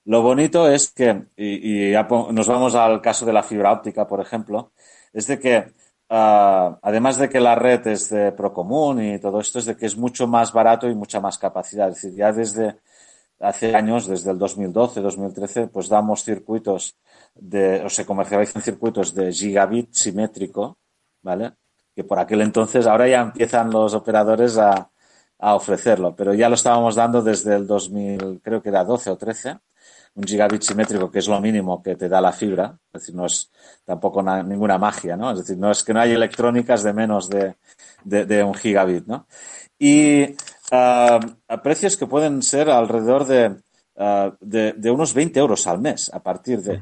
[0.06, 4.08] lo bonito es que, y, y ya nos vamos al caso de la fibra óptica,
[4.08, 4.72] por ejemplo,
[5.12, 5.74] es de que
[6.14, 9.88] Uh, además de que la red es de Procomún y todo esto, es de que
[9.88, 11.90] es mucho más barato y mucha más capacidad.
[11.90, 12.76] Es decir, ya desde
[13.40, 17.00] hace años, desde el 2012, 2013, pues damos circuitos
[17.34, 20.78] de, o se comercializan circuitos de gigabit simétrico,
[21.24, 21.54] ¿vale?
[21.96, 24.92] Que por aquel entonces, ahora ya empiezan los operadores a,
[25.40, 29.18] a ofrecerlo, pero ya lo estábamos dando desde el 2000, creo que era 12 o
[29.18, 29.58] 13
[30.16, 33.26] un gigabit simétrico, que es lo mínimo que te da la fibra, es decir, no
[33.26, 33.52] es
[33.84, 35.32] tampoco ninguna magia, ¿no?
[35.32, 37.56] Es decir, no es que no hay electrónicas de menos de,
[38.04, 39.28] de, de un gigabit, ¿no?
[39.80, 40.24] Y
[40.72, 43.56] uh, a precios que pueden ser alrededor de,
[43.96, 46.82] uh, de, de, unos 20 euros al mes a partir de, ¿eh?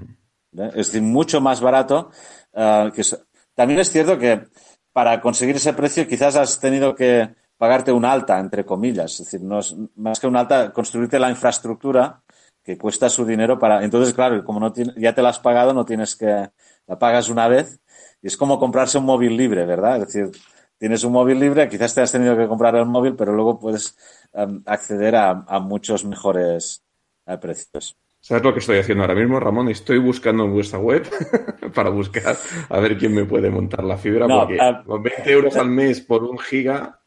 [0.76, 2.12] es decir, mucho más barato.
[2.52, 3.17] Uh, que es,
[3.56, 4.48] también es cierto que
[4.91, 9.13] para conseguir ese precio quizás has tenido que pagarte un alta, entre comillas.
[9.13, 12.22] Es decir, no es más que un alta, construirte la infraestructura
[12.63, 13.84] que cuesta su dinero para.
[13.84, 16.50] Entonces, claro, como no tiene, ya te la has pagado, no tienes que.
[16.88, 17.80] La pagas una vez
[18.21, 20.02] y es como comprarse un móvil libre, ¿verdad?
[20.02, 20.32] Es decir,
[20.78, 23.95] tienes un móvil libre, quizás te has tenido que comprar el móvil, pero luego puedes
[24.34, 26.84] um, acceder a, a, muchos mejores
[27.28, 27.95] uh, precios.
[28.19, 29.69] ¿Sabes lo que estoy haciendo ahora mismo, Ramón?
[29.69, 31.08] Estoy buscando en vuestra web
[31.76, 32.36] para buscar
[32.69, 35.69] a ver quién me puede montar la fibra, no, porque uh, con 20 euros al
[35.69, 37.00] mes por un giga.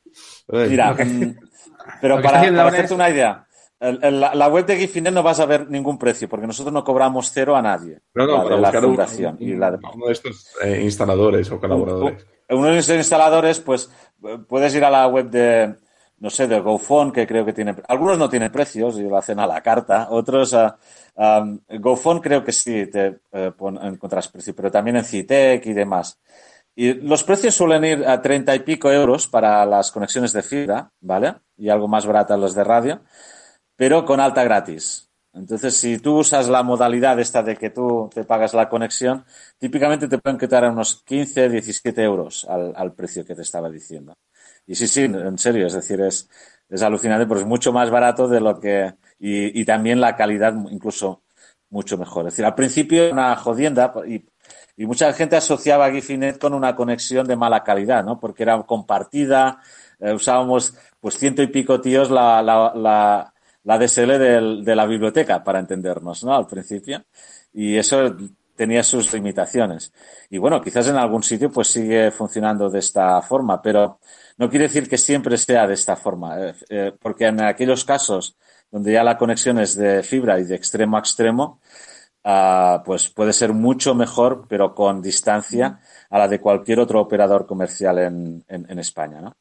[0.49, 0.97] Mira,
[2.01, 3.44] pero para, para hacerte una idea,
[3.93, 7.31] la, la, web de Gifinet no vas a ver ningún precio, porque nosotros no cobramos
[7.33, 8.01] cero a nadie.
[8.15, 9.79] No, no, para buscar fundación un, y la de...
[9.95, 12.27] uno de estos eh, instaladores o colaboradores.
[12.49, 13.91] Uno de estos instaladores, pues
[14.49, 15.75] puedes ir a la web de,
[16.19, 17.75] no sé, de GoFone, que creo que tiene.
[17.89, 20.09] Algunos no tienen precios y lo hacen a la carta.
[20.11, 20.71] Otros, uh,
[21.17, 25.73] um, GoFone creo que sí te uh, pon, encuentras precio, pero también en Citec y
[25.73, 26.21] demás.
[26.77, 30.91] Y los precios suelen ir a treinta y pico euros para las conexiones de fibra,
[31.01, 31.35] ¿vale?
[31.57, 33.01] Y algo más baratas las de radio
[33.77, 35.11] pero con alta gratis.
[35.33, 39.25] Entonces, si tú usas la modalidad esta de que tú te pagas la conexión,
[39.59, 44.15] típicamente te pueden quitar unos 15, 17 euros al, al precio que te estaba diciendo.
[44.67, 46.29] Y sí, sí, en serio, es decir, es,
[46.69, 50.55] es alucinante, pero es mucho más barato de lo que, y, y también la calidad
[50.71, 51.25] incluso
[51.71, 52.27] mucho mejor.
[52.27, 54.25] Es decir, al principio una jodienda y,
[54.77, 58.19] y mucha gente asociaba Gifinet con una conexión de mala calidad, ¿no?
[58.21, 59.61] Porque era compartida,
[59.99, 63.34] eh, usábamos pues ciento y pico tíos la, la, la
[63.65, 66.35] la DSL del, de la biblioteca, para entendernos, ¿no?
[66.35, 67.05] Al principio.
[67.53, 68.17] Y eso
[68.57, 69.93] tenía sus limitaciones.
[70.31, 73.99] Y bueno, quizás en algún sitio pues sigue funcionando de esta forma, pero
[74.39, 78.37] no quiere decir que siempre sea de esta forma, eh, eh, porque en aquellos casos
[78.71, 81.61] donde ya la conexión es de fibra y de extremo a extremo,
[82.25, 87.47] uh, pues puede ser mucho mejor, pero con distancia a la de cualquier otro operador
[87.47, 89.37] comercial en, en, en España, ¿no?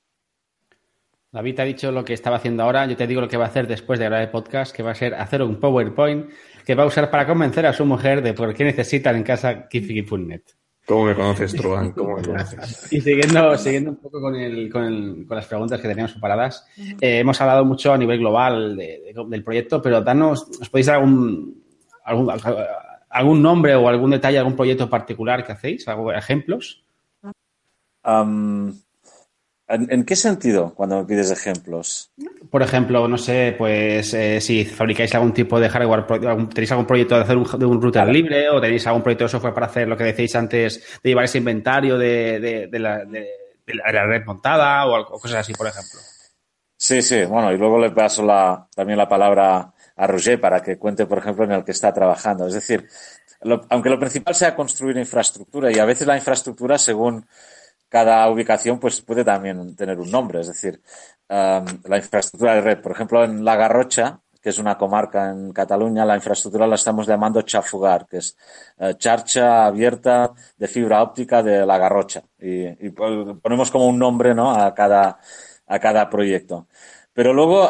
[1.34, 3.48] David ha dicho lo que estaba haciendo ahora, yo te digo lo que va a
[3.48, 6.30] hacer después de grabar el podcast, que va a ser hacer un PowerPoint
[6.63, 9.67] que va a usar para convencer a su mujer de por qué necesitan en casa
[9.67, 10.43] Kifiki.net.
[10.86, 11.91] ¿Cómo me conoces, Truan?
[11.93, 12.93] ¿Cómo me conoces?
[12.93, 16.67] Y siguiendo, siguiendo un poco con, el, con, el, con las preguntas que teníamos preparadas,
[16.78, 20.86] eh, hemos hablado mucho a nivel global de, de, del proyecto, pero danos, ¿os podéis
[20.86, 21.63] dar algún,
[22.04, 22.32] algún,
[23.10, 25.84] algún nombre o algún detalle, algún proyecto particular que hacéis?
[26.15, 26.84] ¿Ejemplos?
[28.06, 28.72] Um,
[29.74, 32.12] ¿En, ¿En, qué sentido cuando me pides ejemplos?
[32.52, 36.06] Por ejemplo, no sé, pues eh, si fabricáis algún tipo de hardware,
[36.54, 39.30] tenéis algún proyecto de hacer un, de un router libre o tenéis algún proyecto de
[39.30, 44.06] software para hacer lo que decíais antes de llevar ese inventario de, de, de, la,
[44.06, 46.00] red montada o, algo, cosas así, por ejemplo.
[46.78, 50.78] Sí, sí, bueno, y luego le paso la, también la palabra a Roger para que
[50.78, 52.46] cuente, por ejemplo, en el que está trabajando.
[52.46, 52.88] Es decir,
[53.42, 57.26] lo, aunque lo principal sea construir infraestructura y a veces la infraestructura, según
[57.93, 60.82] cada ubicación pues puede también tener un nombre, es decir,
[61.29, 62.82] la infraestructura de red.
[62.82, 67.06] Por ejemplo, en La Garrocha, que es una comarca en Cataluña, la infraestructura la estamos
[67.06, 68.36] llamando Chafugar, que es
[68.79, 72.23] uh, charcha abierta de fibra óptica de La Garrocha.
[72.39, 74.49] Y, ponemos como un nombre ¿no?
[74.49, 75.19] a, cada,
[75.67, 76.65] a cada proyecto.
[77.13, 77.69] Pero luego,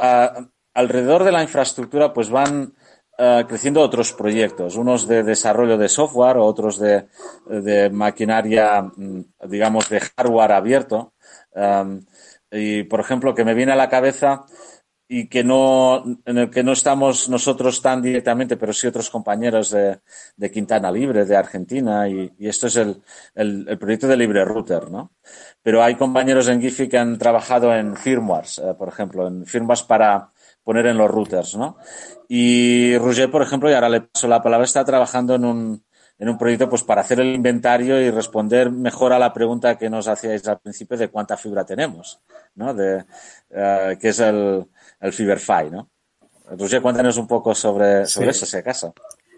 [0.73, 2.73] alrededor de la infraestructura, pues van
[3.17, 7.07] uh, creciendo otros proyectos, unos de desarrollo de software, otros de,
[7.47, 11.13] de maquinaria, mm, digamos, de hardware abierto.
[11.55, 12.01] Um,
[12.51, 14.45] y, por ejemplo, que me viene a la cabeza,
[15.15, 19.69] y que no, en el que no estamos nosotros tan directamente, pero sí otros compañeros
[19.69, 19.99] de,
[20.35, 22.99] de Quintana Libre, de Argentina, y, y esto es el,
[23.35, 25.11] el, el, proyecto de Libre Router, ¿no?
[25.61, 29.83] Pero hay compañeros en Giphy que han trabajado en firmwares, eh, por ejemplo, en firmwares
[29.83, 30.31] para
[30.63, 31.77] poner en los routers, ¿no?
[32.27, 35.83] Y Roger, por ejemplo, y ahora le paso la palabra, está trabajando en un,
[36.17, 39.89] en un proyecto pues para hacer el inventario y responder mejor a la pregunta que
[39.89, 42.21] nos hacíais al principio de cuánta fibra tenemos,
[42.55, 42.73] ¿no?
[42.73, 43.05] De,
[43.51, 44.65] uh, que es el,
[44.99, 45.89] el Fiberfi, ¿no?
[46.57, 48.37] Roger, cuéntanos un poco sobre, sobre sí.
[48.37, 48.93] eso, si acaso.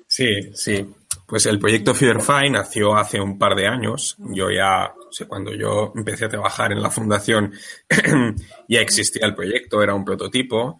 [0.07, 0.85] Sí, sí.
[1.25, 4.15] Pues el proyecto Fiberfi nació hace un par de años.
[4.19, 7.53] Yo ya, o sea, cuando yo empecé a trabajar en la fundación,
[8.69, 10.79] ya existía el proyecto, era un prototipo.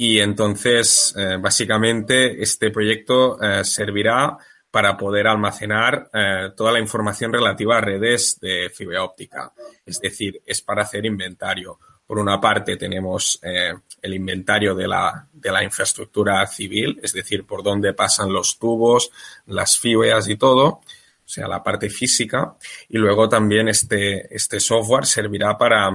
[0.00, 4.38] Y entonces, eh, básicamente, este proyecto eh, servirá
[4.70, 9.52] para poder almacenar eh, toda la información relativa a redes de fibra óptica.
[9.84, 11.80] Es decir, es para hacer inventario.
[12.06, 17.62] Por una parte tenemos el inventario de la, de la infraestructura civil, es decir, por
[17.62, 19.10] dónde pasan los tubos,
[19.46, 20.82] las fibras y todo, o
[21.26, 22.56] sea, la parte física.
[22.88, 25.90] Y luego también este, este software servirá para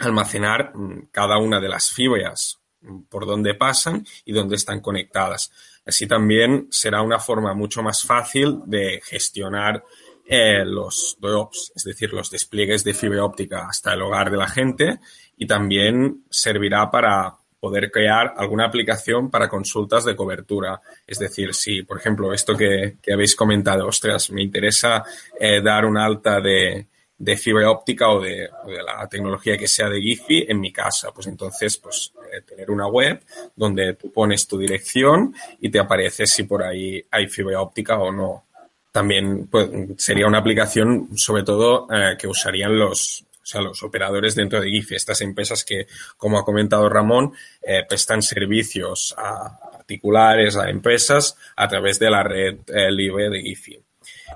[0.00, 2.61] almacenar mm, cada una de las fibras,
[3.08, 5.52] por dónde pasan y dónde están conectadas.
[5.84, 9.84] Así también será una forma mucho más fácil de gestionar
[10.24, 14.48] eh, los drops, es decir, los despliegues de fibra óptica hasta el hogar de la
[14.48, 15.00] gente
[15.36, 20.80] y también servirá para poder crear alguna aplicación para consultas de cobertura.
[21.06, 25.04] Es decir, si, por ejemplo, esto que, que habéis comentado, ostras, me interesa
[25.38, 26.86] eh, dar un alta de,
[27.18, 28.48] de fibra óptica o de,
[28.84, 31.12] la tecnología que sea de Giphy en mi casa.
[31.12, 33.22] Pues entonces, pues eh, tener una web
[33.54, 38.10] donde tú pones tu dirección y te aparece si por ahí hay fibra óptica o
[38.10, 38.46] no.
[38.90, 44.34] También pues, sería una aplicación, sobre todo, eh, que usarían los, o sea, los operadores
[44.34, 50.56] dentro de Giphy, estas empresas que, como ha comentado Ramón, eh, prestan servicios a particulares,
[50.56, 52.58] a empresas, a través de la red
[52.90, 53.81] libre de Giphy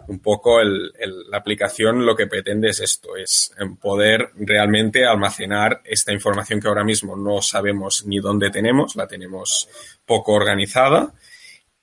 [0.09, 6.61] un poco la aplicación lo que pretende es esto, es poder realmente almacenar esta información
[6.61, 9.69] que ahora mismo no sabemos ni dónde tenemos, la tenemos
[10.05, 11.15] poco organizada.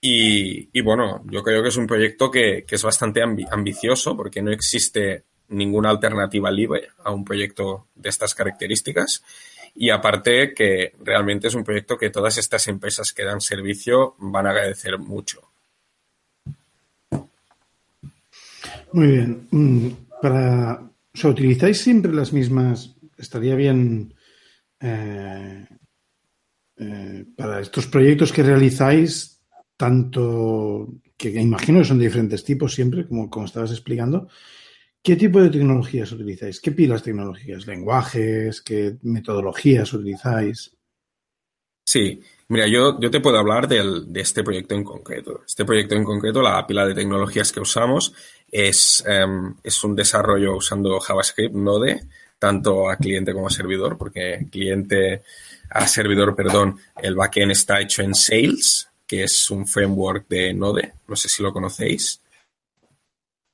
[0.05, 4.51] Y, bueno, yo creo que es un proyecto que, es bastante ambi ambicioso porque no
[4.51, 9.23] existe ninguna alternativa libre a un proyecto de estas características.
[9.75, 14.45] Y aparte que realmente es un proyecto que todas estas empresas que dan servicio van
[14.45, 15.52] a agradecer mucho.
[18.93, 19.47] Muy bien.
[19.49, 19.87] Mm,
[20.21, 20.89] para,
[21.23, 22.95] ¿utilizáis siempre las mismas?
[23.17, 24.13] Estaría bien
[24.79, 25.65] eh,
[26.77, 29.41] eh, para estos proyectos que realizáis,
[29.75, 34.27] tanto que, imagino que son de diferentes tipos siempre, como, como estabas explicando.
[35.01, 36.61] ¿Qué tipo de tecnologías utilizáis?
[36.61, 37.65] ¿Qué pilas tecnológicas?
[37.65, 38.61] ¿Lenguajes?
[38.61, 40.71] ¿Qué metodologías utilizáis?
[41.85, 45.43] Sí, mira, yo, yo te puedo hablar del, de este proyecto en concreto.
[45.45, 48.13] Este proyecto en concreto, la pila de tecnologías que usamos
[48.53, 52.03] es, um, es un desarrollo usando JavaScript Node,
[52.37, 55.23] tanto a cliente como a servidor, porque cliente
[55.71, 60.93] a servidor, perdón, el backend está hecho en Sales, que es un framework de Node.
[61.07, 62.21] No sé si lo conocéis.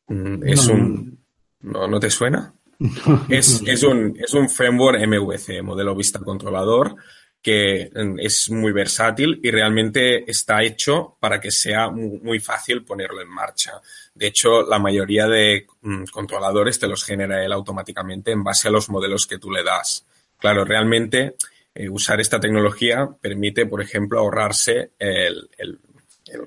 [0.07, 0.73] Mm, es no.
[0.73, 1.19] un.
[1.61, 2.53] ¿No, ¿No te suena?
[3.29, 6.95] es, es, un, es un framework MVC, modelo vista controlador,
[7.41, 13.29] que es muy versátil y realmente está hecho para que sea muy fácil ponerlo en
[13.29, 13.81] marcha.
[14.19, 18.71] De hecho, la mayoría de mm, controladores te los genera él automáticamente en base a
[18.71, 20.05] los modelos que tú le das.
[20.37, 21.37] Claro, realmente
[21.73, 25.49] eh, usar esta tecnología permite, por ejemplo, ahorrarse el,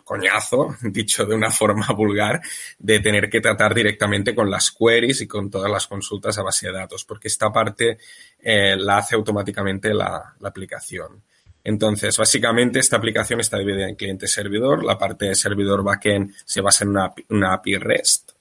[0.04, 2.42] coñazo, dicho de una forma vulgar,
[2.78, 6.66] de tener que tratar directamente con las queries y con todas las consultas a base
[6.66, 7.96] de datos, porque esta parte
[8.38, 11.22] eh, la hace automáticamente la, aplicación.
[11.64, 14.84] Entonces, básicamente, esta aplicación está dividida en cliente-servidor.
[14.84, 16.90] La parte de servidor backend se basa en
[17.28, 18.32] una, API REST,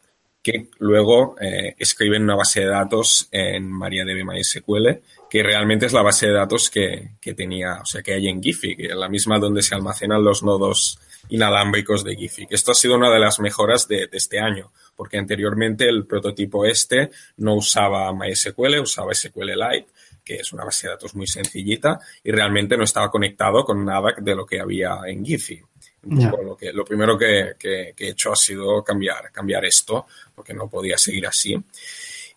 [0.42, 5.94] que luego eh, escribe en una base de datos en MariaDB MySQL, que realmente es
[5.94, 8.96] la base de datos que, que tenía, o sea, que hay en Giphy, que es
[8.96, 12.48] la misma donde se almacenan los nodos inalámbricos de Giphy.
[12.50, 16.66] Esto ha sido una de las mejoras de, de, este año, porque anteriormente el prototipo
[16.66, 19.88] este no usaba MySQL, usaba SQLite,
[20.32, 24.14] que es una base de datos muy sencillita, y realmente no estaba conectado con nada
[24.18, 25.62] de lo que había en Giphy.
[26.04, 26.32] Yeah.
[26.44, 30.54] Lo, que, lo primero que, que, que, he hecho ha sido cambiar, cambiar esto, porque
[30.54, 31.56] no podía seguir así.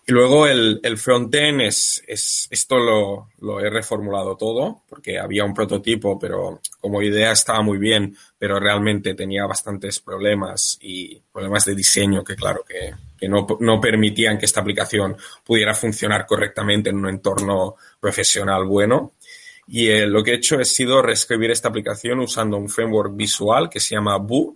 [0.06, 5.44] Y luego el, el frontend es, es, esto lo, lo, he reformulado todo, porque había
[5.44, 11.64] un prototipo, pero como idea estaba muy bien, pero realmente tenía bastantes problemas y problemas
[11.64, 16.90] de diseño que claro, que, que no, no permitían que esta aplicación pudiera funcionar correctamente
[16.90, 19.14] en un entorno profesional bueno.
[19.66, 23.70] Y eh, lo que he hecho ha sido reescribir esta aplicación usando un framework visual
[23.70, 24.52] que se llama Vue.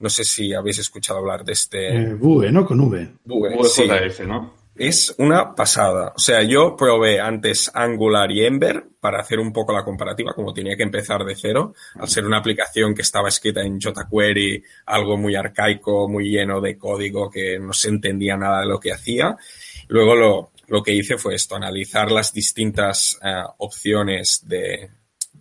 [0.00, 1.94] No sé si habéis escuchado hablar de este.
[1.94, 2.66] Eh, Vue, ¿no?
[2.66, 3.08] Con V.
[3.24, 3.84] Vue, Vue sí.
[3.86, 4.59] JS, ¿no?
[4.82, 6.14] Es una pasada.
[6.16, 10.54] O sea, yo probé antes Angular y Ember para hacer un poco la comparativa, como
[10.54, 15.18] tenía que empezar de cero, al ser una aplicación que estaba escrita en jQuery, algo
[15.18, 19.36] muy arcaico, muy lleno de código que no se entendía nada de lo que hacía.
[19.88, 24.88] Luego lo, lo que hice fue esto, analizar las distintas eh, opciones de,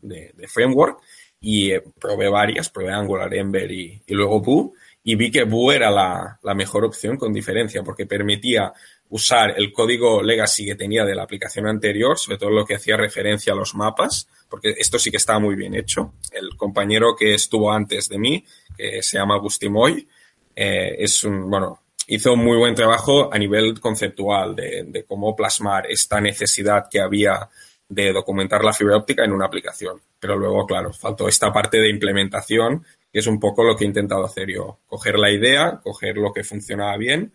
[0.02, 1.00] de- de framework
[1.40, 4.72] y eh, probé varias, probé Angular, Ember y, y luego Vue
[5.02, 8.74] y vi que Vue era la, la mejor opción con diferencia porque permitía
[9.10, 12.98] usar el código legacy que tenía de la aplicación anterior, sobre todo lo que hacía
[12.98, 16.14] referencia a los mapas, porque esto sí que estaba muy bien hecho.
[16.32, 18.46] El compañero que estuvo antes de mí,
[18.78, 20.08] que se llama Bustimoy,
[20.56, 25.86] eh, es un, bueno, hizo un muy buen trabajo a nivel conceptual de cómo plasmar
[25.90, 27.50] esta necesidad que había
[27.90, 30.00] de documentar la fibra óptica en una aplicación.
[30.20, 33.88] Pero luego, claro, faltó esta parte de implementación, que es un poco lo que he
[33.88, 34.80] intentado hacer yo.
[34.88, 37.34] Coger la idea, coger lo que funcionaba bien,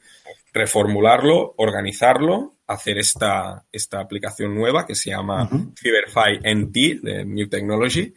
[0.53, 8.15] reformularlo, organizarlo, hacer esta, esta aplicación nueva que se llama Fiberfy NT de New Technology.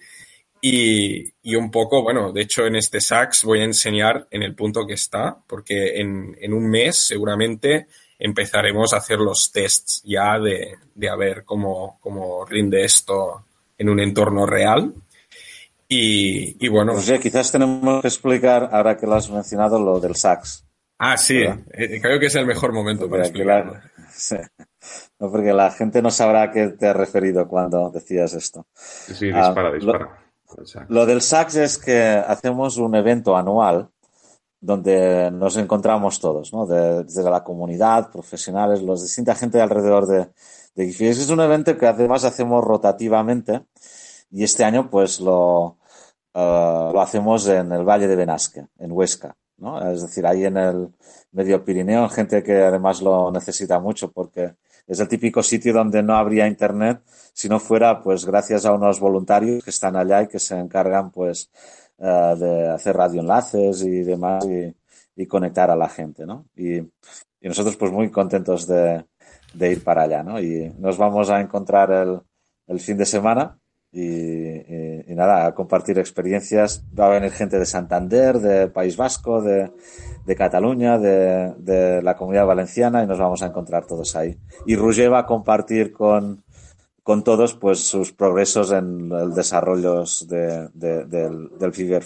[0.62, 4.56] Y, y un poco, bueno, de hecho en este SAX voy a enseñar en el
[4.56, 7.88] punto que está, porque en, en un mes seguramente
[8.20, 13.46] empezaremos a hacer los tests ya de, de a ver cómo, cómo rinde esto
[13.78, 14.94] en un entorno real.
[15.90, 20.16] Y, y bueno, Roger, quizás tenemos que explicar, ahora que lo has mencionado, lo del
[20.16, 20.66] sax.
[21.00, 21.60] ah, sí, ¿verdad?
[21.74, 23.90] eh, creo que es el mejor momento para aquí la- explicarlo.
[24.12, 24.36] sí.
[25.20, 28.68] No, porque la gente no sabrá a qué te has referido cuando decías esto.
[28.74, 30.24] Sí, Ah, dispara, lo- dispara.
[30.58, 30.94] Exacto.
[30.94, 33.90] Lo del SAX es que hacemos un evento anual
[34.60, 36.66] donde nos encontramos todos, ¿no?
[36.66, 40.28] De- desde la comunidad, profesionales, los distinta gente alrededor de,
[40.76, 41.10] de.
[41.10, 43.62] Es un evento que además hacemos rotativamente
[44.32, 45.78] y este año pues lo,
[46.34, 49.92] eh, lo hacemos en el Valle de Benasque, en Huesca, ¿no?
[49.92, 50.90] Es decir, ahí en el
[51.32, 54.56] medio Pirineo, gente que además lo necesita mucho porque
[54.86, 57.02] es el típico sitio donde no habría internet
[57.34, 61.12] si no fuera pues gracias a unos voluntarios que están allá y que se encargan
[61.12, 61.50] pues
[61.98, 64.76] eh, de hacer radioenlaces y demás y,
[65.16, 66.46] y conectar a la gente, ¿no?
[66.56, 69.06] Y, y nosotros pues muy contentos de,
[69.54, 70.40] de ir para allá, ¿no?
[70.40, 72.20] Y nos vamos a encontrar el,
[72.68, 73.58] el fin de semana
[73.92, 76.84] y, nada, a compartir experiencias.
[76.98, 79.72] Va a venir gente de Santander, de País Vasco, de,
[80.26, 84.38] de Cataluña, de, de la comunidad valenciana y nos vamos a encontrar todos ahí.
[84.66, 86.44] Y Roger va a compartir con,
[87.04, 92.04] con todos pues sus progresos en el desarrollo de, de- del, del Fiverr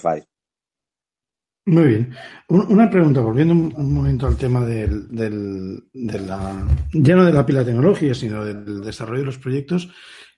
[1.65, 2.13] Muy bien.
[2.49, 7.45] Un- Una pregunta, volviendo un, momento al tema del, del- de la, ya de la
[7.45, 9.89] pila tecnología, sino del desarrollo de los proyectos.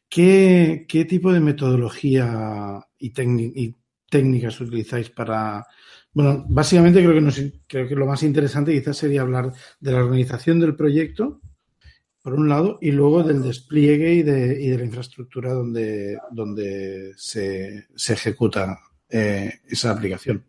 [0.10, 3.76] ¿Qué, tipo de metodología y, y
[4.10, 5.66] técnicas utilizáis para...
[6.14, 10.04] Bueno, básicamente creo que, nos, creo que lo más interesante quizás sería hablar de la
[10.04, 11.42] organización del proyecto,
[12.22, 17.14] por un lado, y luego del despliegue y de, y de la infraestructura donde, donde
[17.18, 18.80] se, se ejecuta
[19.10, 20.46] eh, esa aplicación.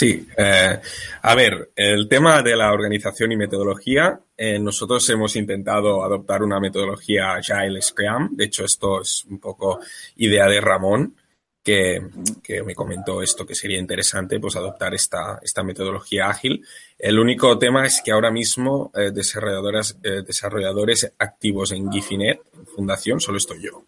[0.00, 0.80] Sí, eh,
[1.20, 6.58] a ver, el tema de la organización y metodología, eh, nosotros hemos intentado adoptar una
[6.58, 9.80] metodología Agile Scrum, de hecho esto es un poco
[10.16, 11.16] idea de Ramón,
[11.62, 12.00] que,
[12.42, 16.64] que me comentó esto que sería interesante, pues adoptar esta, esta metodología ágil.
[16.98, 22.40] El único tema es que ahora mismo eh, desarrolladoras, eh, desarrolladores activos en Gifinet,
[22.74, 23.84] Fundación, solo estoy yo.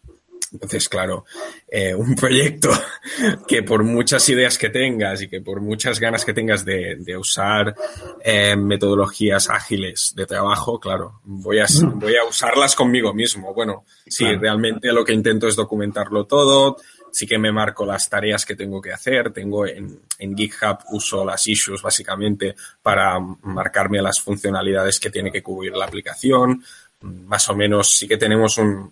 [0.53, 1.25] Entonces, claro,
[1.69, 2.69] eh, un proyecto
[3.49, 7.17] que por muchas ideas que tengas y que por muchas ganas que tengas de, de
[7.17, 7.75] usar
[8.23, 13.55] eh, metodologías ágiles de trabajo, claro, voy a, voy a usarlas conmigo mismo.
[13.55, 14.41] Bueno, sí, Claro.
[14.41, 16.77] realmente lo que intento es documentarlo todo,
[17.11, 21.25] sí que me marco las tareas que tengo que hacer, tengo en, en GitHub uso
[21.25, 26.65] las issues básicamente para marcarme las funcionalidades que tiene que cubrir la aplicación,
[27.03, 28.91] más o menos sí que tenemos un,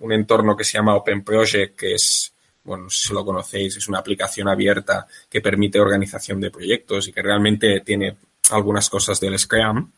[0.00, 2.32] un, entorno que se llama Open Project, que es,
[2.64, 7.22] bueno, si lo conocéis, es una aplicación abierta que permite organización de proyectos y que
[7.22, 8.16] realmente tiene
[8.50, 9.90] algunas cosas del Scrum.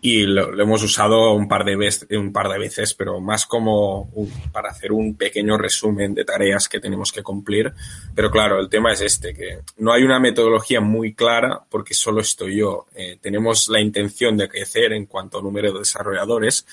[0.00, 4.10] Y lo, hemos usado un par de veces, un par de veces, pero más como
[4.52, 7.72] para hacer un pequeño resumen de tareas que tenemos que cumplir.
[8.14, 12.20] Pero claro, el tema es este, que no hay una metodología muy clara porque solo
[12.20, 12.86] estoy yo.
[12.94, 16.66] Eh, tenemos la intención de crecer en cuanto a número de desarrolladores.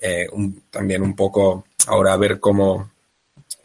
[0.00, 0.26] Eh,
[0.70, 2.90] también un poco ahora a ver cómo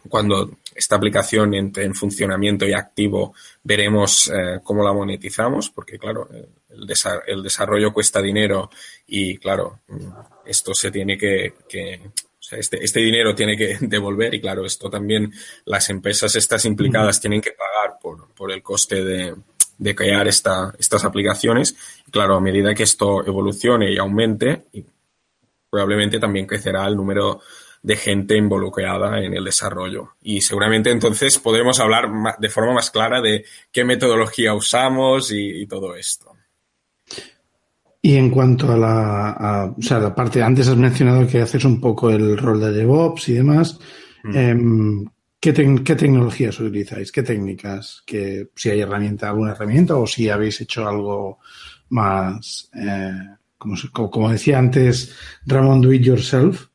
[0.10, 6.30] cuando esta aplicación entre en funcionamiento y activo veremos eh, cómo la monetizamos, porque claro,
[6.70, 8.70] el, desa el, desarrollo cuesta dinero
[9.08, 9.80] y claro,
[10.46, 14.90] esto se tiene que, que sea, este, este dinero tiene que devolver y claro, esto
[14.90, 15.32] también
[15.64, 19.34] las empresas estas implicadas tienen que pagar por, por el coste de,
[19.78, 21.76] de crear esta, estas aplicaciones.
[22.08, 24.66] Y claro, a medida que esto evolucione y aumente,
[25.70, 27.42] probablemente también crecerá el número
[27.86, 30.16] de gente involucrada en el desarrollo.
[30.24, 32.10] Y seguramente entonces podremos hablar
[32.40, 36.32] de forma más clara de qué metodología usamos y, todo esto.
[38.02, 41.80] Y en cuanto a la, o sea, la parte, antes has mencionado que haces un
[41.80, 43.80] poco el rol de DevOps y demás.
[44.24, 44.36] Mm.
[44.36, 45.06] Em,
[45.40, 47.12] ¿qué, ¿qué, tecnologías utilizáis?
[47.12, 48.02] ¿Qué técnicas?
[48.04, 51.38] que si hay herramienta, alguna herramienta o si habéis hecho algo
[51.90, 53.30] más, eh,
[53.60, 53.76] como,
[54.10, 55.16] como, decía antes
[55.46, 56.70] Ramón, do it yourself?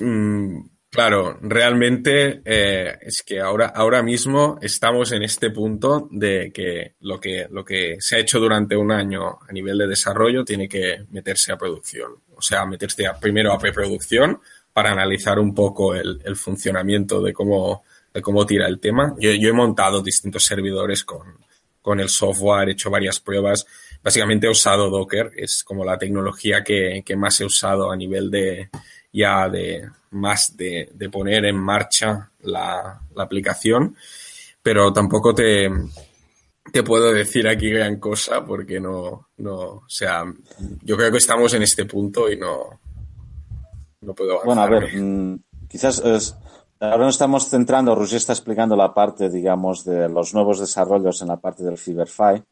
[0.00, 6.94] Mm, claro, realmente eh, es que ahora, ahora mismo estamos en este punto de que
[7.00, 10.68] lo, que lo que se ha hecho durante un año a nivel de desarrollo tiene
[10.68, 12.12] que meterse a producción.
[12.34, 14.40] O sea, meterse primero a preproducción
[14.72, 17.82] para analizar un poco el, funcionamiento de cómo,
[18.14, 19.14] de cómo tira el tema.
[19.18, 21.36] Yo, he montado distintos servidores con,
[21.82, 23.66] con el software, he hecho varias pruebas
[24.02, 28.70] básicamente he usado Docker, es como la tecnología que, más he usado a nivel de
[29.12, 33.96] ya de más de, poner en marcha la, aplicación,
[34.62, 35.70] pero tampoco te,
[36.72, 40.24] te puedo decir aquí gran cosa porque no, no, o sea,
[40.82, 42.80] yo creo que estamos en este punto y no,
[44.00, 46.02] no puedo Bueno, a ver, mm, quizás
[46.80, 51.28] ahora nos estamos centrando, Roger está explicando la parte, digamos, de los nuevos desarrollos en
[51.28, 52.42] la parte del Fiberfy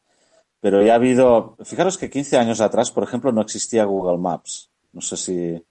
[0.59, 4.71] pero ya ha habido, fijaros que 15 años atrás, por ejemplo, no existía Google Maps.
[4.91, 5.63] No sé si,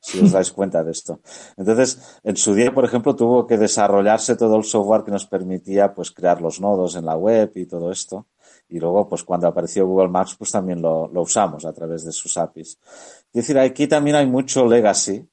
[0.00, 1.20] si os dais cuenta de esto.
[1.56, 5.94] Entonces, en su día, por ejemplo, tuvo que desarrollarse todo el software que nos permitía
[5.94, 8.26] pues crear los nodos en la web y todo esto.
[8.68, 12.12] Y luego, pues cuando apareció Google Maps, pues también lo, lo usamos a través de
[12.12, 12.78] sus APIs.
[13.32, 15.28] Es decir, aquí también hay mucho legacy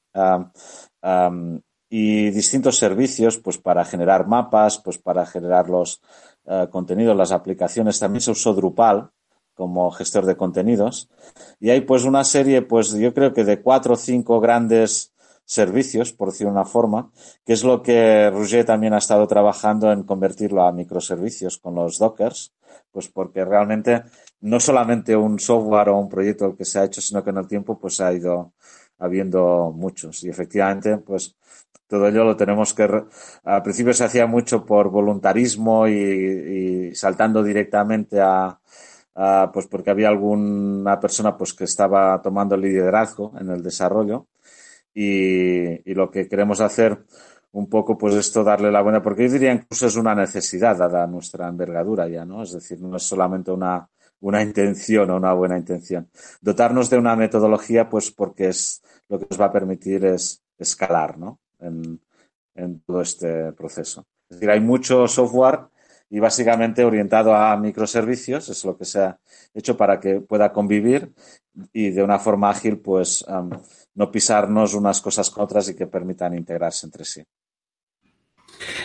[1.90, 6.02] y distintos servicios, pues para generar mapas, pues para generar los,
[6.48, 9.10] eh, contenidos, las aplicaciones, también se usó Drupal
[9.54, 11.10] como gestor de contenidos.
[11.58, 15.12] Y hay pues una serie, pues yo creo que de cuatro o cinco grandes
[15.44, 17.10] servicios, por decirlo de una forma,
[17.44, 21.98] que es lo que Roger también ha estado trabajando en convertirlo a microservicios con los
[21.98, 22.54] Dockers,
[22.92, 24.04] pues porque realmente
[24.40, 27.48] no solamente un software o un proyecto que se ha hecho, sino que en el
[27.48, 28.52] tiempo pues ha ido
[28.98, 30.22] habiendo muchos.
[30.24, 31.34] Y efectivamente, pues
[31.88, 32.84] todo ello lo tenemos que.
[33.44, 38.58] Al principio se hacía mucho por voluntarismo y, saltando directamente a,
[39.52, 44.26] Pues porque había alguna persona pues que estaba tomando el liderazgo en el desarrollo.
[44.94, 47.04] Y, lo que queremos hacer
[47.52, 51.06] un poco, pues esto darle la buena, porque yo diría incluso es una necesidad dada
[51.06, 52.42] nuestra envergadura ya, ¿no?
[52.42, 53.88] Es decir, no es solamente una,
[54.20, 56.10] una intención o una buena intención.
[56.40, 61.18] Dotarnos de una metodología, pues porque es lo que nos va a permitir es escalar,
[61.18, 61.40] ¿no?
[61.60, 62.00] En,
[62.86, 64.04] todo este proceso.
[64.28, 65.60] Es decir, hay mucho software
[66.10, 69.18] y básicamente orientado a microservicios, es lo que se ha
[69.54, 71.12] hecho para que pueda convivir
[71.72, 73.24] y de una forma ágil, pues
[73.94, 77.24] no pisarnos unas cosas con otras y que permitan integrarse entre sí.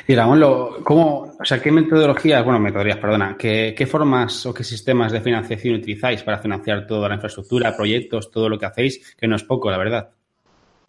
[0.07, 4.63] Y Ramón, ¿cómo, o sea, ¿qué metodologías, bueno, metodologías, perdona, ¿qué, qué, formas o qué
[4.63, 9.15] sistemas de financiación utilizáis para financiar toda la infraestructura, proyectos, todo lo que hacéis?
[9.15, 10.09] Que no es poco, la verdad.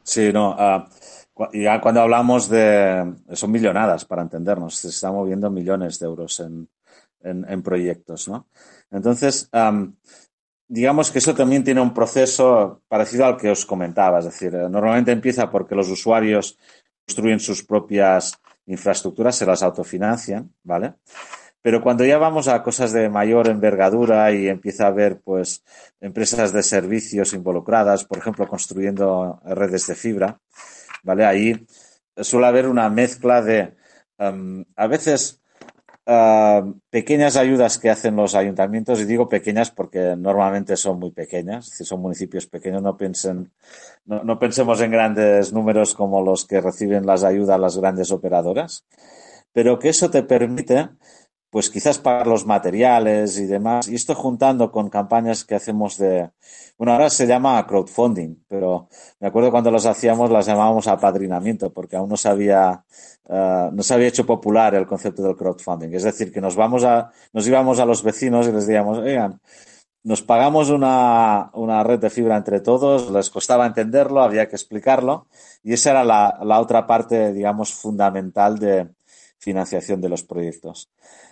[0.02, 0.50] Sí, no.
[0.50, 0.84] Uh,
[1.52, 3.14] ya cuando hablamos de.
[3.32, 4.76] Son millonadas, para entendernos.
[4.76, 6.68] Se están moviendo millones de euros en,
[7.22, 8.46] en, proyectos, ¿no?
[8.90, 9.50] Entonces,
[10.68, 14.20] digamos que eso también tiene un proceso parecido al que os comentaba.
[14.20, 16.58] Es decir, normalmente empieza porque los usuarios
[17.06, 20.94] construyen sus propias infraestructuras, se las autofinancian, ¿vale?
[21.60, 25.64] Pero cuando ya vamos a cosas de mayor envergadura y empieza a haber, pues,
[26.00, 30.38] empresas de servicios involucradas, por ejemplo, construyendo redes de fibra,
[31.04, 31.24] ¿vale?
[31.24, 31.66] Ahí
[32.16, 33.74] suele haber una mezcla de,
[34.18, 35.40] um, a veces,
[36.06, 41.66] uh, pequeñas ayudas que hacen los ayuntamientos, y digo pequeñas porque normalmente son muy pequeñas,
[41.66, 43.52] si son municipios pequeños, no, piensen,
[44.04, 48.84] no, no pensemos en grandes números como los que reciben las ayudas las grandes operadoras,
[49.52, 50.88] pero que eso te permite
[51.54, 53.86] pues quizás pagar los materiales y demás.
[53.86, 56.32] Y esto juntando con campañas que hacemos de,
[56.76, 58.88] bueno, ahora se llama crowdfunding, pero
[59.20, 62.84] me acuerdo cuando los hacíamos las llamábamos apadrinamiento, porque aún no se había,
[63.28, 65.94] uh, no se había hecho popular el concepto del crowdfunding.
[65.94, 69.40] Es decir, que nos vamos a, nos íbamos a los vecinos y les decíamos, oigan,
[70.02, 75.28] nos pagamos una, una red de fibra entre todos, les costaba entenderlo, había que explicarlo,
[75.62, 78.88] y esa era la, la otra parte, digamos, fundamental de,
[79.38, 80.90] financiación de los proyectos.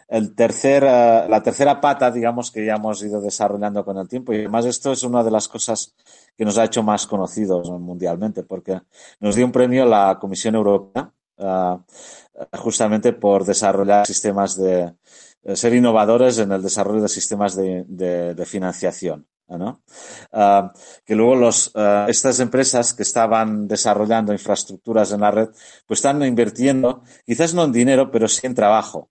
[0.09, 4.32] El tercer, eh, la tercera pata, digamos, que ya hemos ido desarrollando con el tiempo,
[4.32, 5.94] y además esto es una de las cosas
[6.36, 8.80] que nos ha hecho más conocidos mundialmente, porque
[9.20, 11.76] nos dio un premio la Comisión Europea eh,
[12.59, 14.94] justamente por desarrollar sistemas de
[15.55, 19.26] ser innovadores en el desarrollo de sistemas de financiación.
[20.32, 20.72] Ah,
[21.05, 25.48] que luego ah, estas empresas que estaban desarrollando infraestructuras en la red,
[25.86, 29.11] pues están invirtiendo, quizás no en dinero, pero sí en trabajo.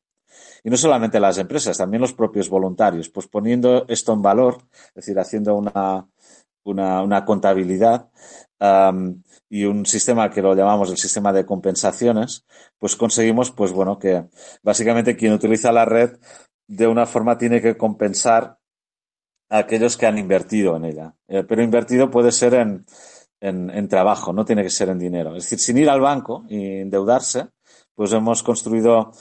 [0.64, 4.58] Y no solamente las empresas, también los propios voluntarios, pues poniendo esto en valor,
[4.90, 6.08] es decir, haciendo una,
[6.64, 8.10] una, una contabilidad
[9.50, 12.46] y un sistema que lo llamamos el sistema de compensaciones,
[12.78, 14.26] pues conseguimos, pues bueno, que
[14.62, 16.20] básicamente quien utiliza la red
[16.68, 18.61] de una forma tiene que compensar
[19.52, 21.14] aquellos que han invertido en ella.
[21.28, 22.86] Eh, pero invertido puede ser en,
[23.42, 25.36] en, trabajo, no tiene que ser en dinero.
[25.36, 27.48] Es decir, sin ir al banco y endeudarse,
[27.94, 29.12] pues hemos construido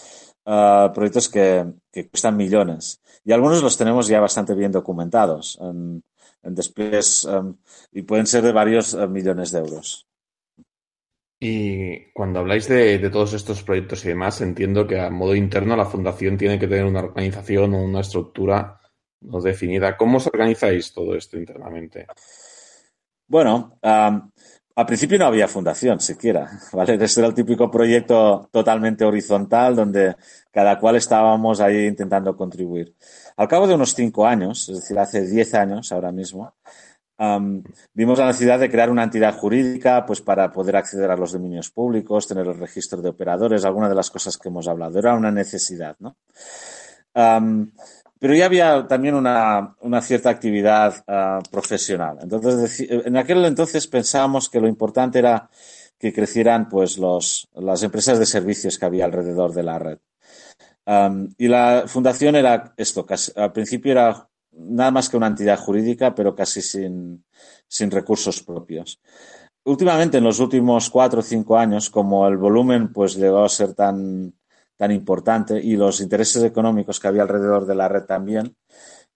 [0.46, 3.00] uh, proyectos que, que, cuestan millones.
[3.24, 6.02] Y algunos los tenemos ya bastante bien documentados en,
[6.42, 7.56] en despliegues um,
[7.90, 10.06] y pueden ser de varios uh, millones de euros.
[11.42, 15.74] Y cuando habláis de, de, todos estos proyectos y demás, entiendo que a modo interno
[15.74, 18.79] la fundación tiene que tener una organización o una estructura
[19.20, 19.96] no definida.
[19.96, 22.06] ¿Cómo os organizáis todo esto internamente?
[23.26, 26.94] Bueno, al principio no había fundación siquiera, ¿vale?
[26.94, 30.16] Este era el típico proyecto totalmente horizontal donde
[30.50, 32.94] cada cual estábamos ahí intentando contribuir.
[33.36, 36.54] Al cabo de unos cinco años, es decir, hace diez años ahora mismo,
[37.92, 41.70] vimos la necesidad de crear una entidad jurídica pues para poder acceder a los dominios
[41.70, 44.98] públicos, tener el registro de operadores, alguna de las cosas que hemos hablado.
[44.98, 46.16] Era una necesidad, ¿no?
[48.20, 52.18] Pero ya había también una, una cierta actividad uh, profesional.
[52.22, 55.50] Entonces, en aquel entonces pensábamos que lo importante era
[55.98, 59.98] que crecieran pues los, las empresas de servicios que había alrededor de la red.
[61.38, 66.14] Y la fundación era esto, casi, al principio era nada más que una entidad jurídica,
[66.14, 67.24] pero casi sin,
[67.68, 69.00] sin recursos propios.
[69.64, 73.74] Últimamente, en los últimos cuatro o cinco años, como el volumen pues llegó a ser
[73.74, 74.34] tan,
[74.80, 78.56] tan importante y los intereses económicos que había alrededor de la red también,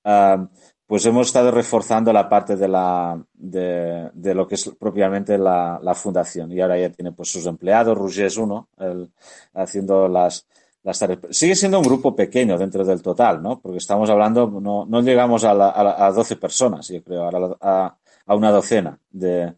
[0.04, 0.46] uh,
[0.86, 5.80] pues hemos estado reforzando la parte de, la, de, de lo que es propiamente la,
[5.82, 6.52] la, fundación.
[6.52, 9.10] Y ahora ya tiene pues sus empleados, Rouget es uno, el,
[9.54, 10.46] haciendo las,
[10.82, 11.20] las tareas.
[11.30, 13.58] Sigue siendo un grupo pequeño dentro del total, ¿no?
[13.58, 17.96] Porque estamos hablando, no, no llegamos a, la, a, a 12 personas, yo creo, a,
[18.26, 19.54] a una docena de,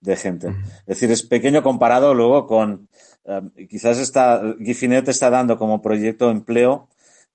[0.00, 0.48] de gente.
[0.86, 2.88] Es decir, es pequeño comparado luego con
[3.68, 6.88] quizás está, Gifinet está dando como proyecto empleo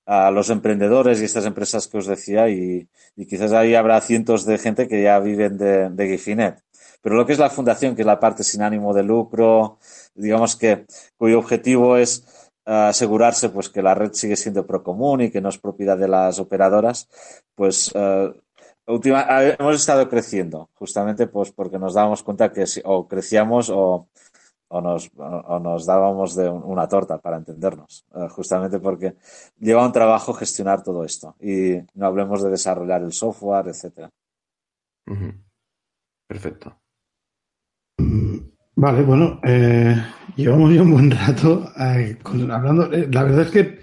[0.06, 4.46] a los emprendedores y estas empresas que os decía y, y quizás ahí habrá cientos
[4.46, 6.62] de gente que ya viven de, de, Gifinet.
[7.02, 9.78] Pero lo que es la fundación, que es la parte sin ánimo de lucro,
[10.14, 10.86] digamos que
[11.16, 12.24] cuyo objetivo es
[12.66, 16.08] uh, asegurarse pues que la red sigue siendo procomún y que no es propiedad de
[16.08, 17.08] las operadoras,
[17.54, 17.92] pues
[18.86, 19.26] última,
[19.58, 24.08] hemos estado creciendo justamente pues porque nos dábamos cuenta que si, o crecíamos o
[24.68, 29.16] o nos, o nos dábamos de una torta para entendernos, uh, justamente porque
[29.58, 34.10] lleva un trabajo gestionar todo esto y no hablemos de desarrollar el software, etcétera.
[36.26, 36.76] Perfecto.
[38.80, 39.96] Vale, bueno, eh,
[40.36, 42.92] llevamos ya un buen rato eh, con, hablando.
[42.92, 43.80] Eh, la verdad es que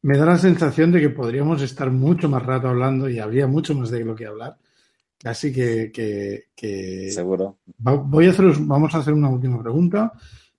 [0.00, 3.74] me da la sensación de que podríamos estar mucho más rato hablando y habría mucho
[3.74, 4.56] más de lo que hablar.
[5.24, 7.58] Así que, que, que seguro.
[7.78, 10.12] voy a haceros, vamos a hacer una última pregunta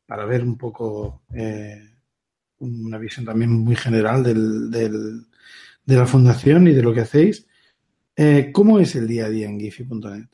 [0.05, 1.81] para ver un poco eh,
[2.59, 5.27] una visión también muy general del, del,
[5.85, 7.47] de la fundación y de lo que hacéis.
[8.15, 10.25] Eh, ¿Cómo es el día a día en Giphy.net?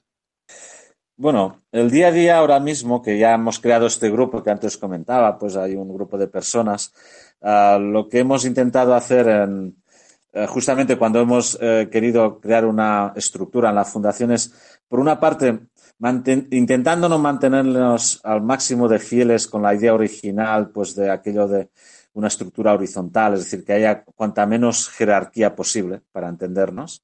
[1.17, 4.76] Bueno, el día a día ahora mismo que ya hemos creado este grupo que antes
[4.78, 6.93] comentaba, pues hay un grupo de personas.
[7.39, 9.78] Uh, lo que hemos intentado hacer en,
[10.47, 14.53] justamente cuando hemos uh, querido crear una estructura en la fundación es,
[14.88, 15.59] por una parte,
[16.51, 21.69] intentando no mantenernos al máximo de fieles con la idea original, pues de aquello de
[22.13, 27.03] una estructura horizontal, es decir, que haya cuanta menos jerarquía posible para entendernos.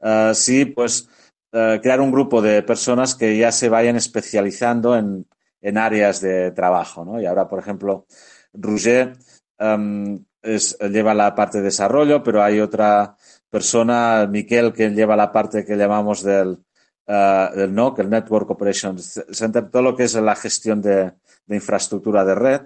[0.00, 1.08] Uh, sí, pues
[1.52, 5.26] uh, crear un grupo de personas que ya se vayan especializando en,
[5.60, 7.20] en áreas de trabajo, ¿no?
[7.20, 8.06] Y ahora, por ejemplo,
[8.52, 9.16] Rouget
[9.58, 13.16] um, es, lleva la parte de desarrollo, pero hay otra
[13.48, 16.58] persona, Miquel, que lleva la parte que llamamos del,
[17.06, 21.12] uh, el NOC, el Network Operations Center, todo lo que es la gestión de,
[21.46, 22.60] de infraestructura de red.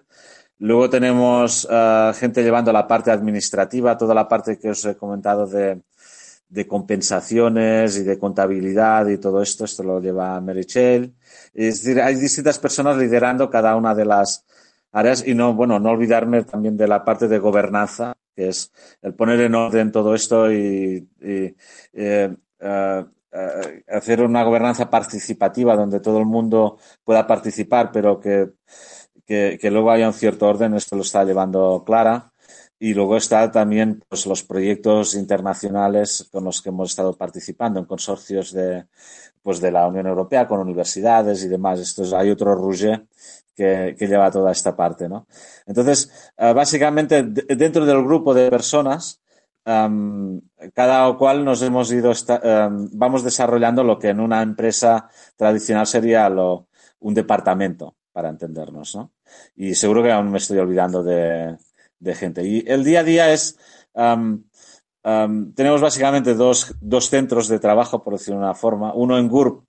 [0.59, 5.47] Luego tenemos uh, gente llevando la parte administrativa, toda la parte que os he comentado
[5.47, 5.83] de,
[6.49, 11.15] de compensaciones y de contabilidad y todo esto, esto lo lleva Merichel.
[11.53, 14.47] Es decir, hay distintas personas liderando cada una de las
[15.27, 18.73] y no, bueno, no olvidarme también de la parte de gobernanza, que es
[19.03, 22.35] el poner en orden todo esto y, uh,
[23.89, 28.53] hacer una gobernanza participativa donde todo el mundo pueda participar, pero que,
[29.27, 30.75] que, que, luego haya un cierto orden.
[30.75, 32.33] Esto lo está llevando Clara.
[32.79, 37.87] Y luego está también pues, los proyectos internacionales con los que hemos estado participando en
[37.87, 38.85] consorcios de,
[39.47, 41.79] pues, de la Unión Europea, con universidades y demás.
[41.79, 43.07] Esto es, hay otro Rouget
[43.55, 45.29] que, que, lleva toda esta parte, ¿no?
[45.67, 49.21] Entonces, uh, básicamente, dentro del grupo de personas,
[49.65, 50.41] um,
[50.75, 56.29] cada cual nos hemos ido, um, vamos desarrollando lo que en una empresa tradicional sería
[56.29, 56.67] lo,
[56.99, 59.13] un departamento, para entendernos, ¿no?
[59.55, 61.57] Y seguro que aún me estoy olvidando de,
[62.01, 62.43] de gente.
[62.45, 63.57] Y el día a día es,
[63.95, 64.43] um,
[65.55, 68.93] tenemos básicamente dos, dos, centros de trabajo, por decirlo de una forma.
[68.93, 69.63] Uno en GURB,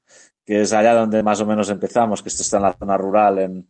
[0.44, 3.38] que es allá donde más o menos empezamos, que esto está en la zona rural,
[3.38, 3.70] en,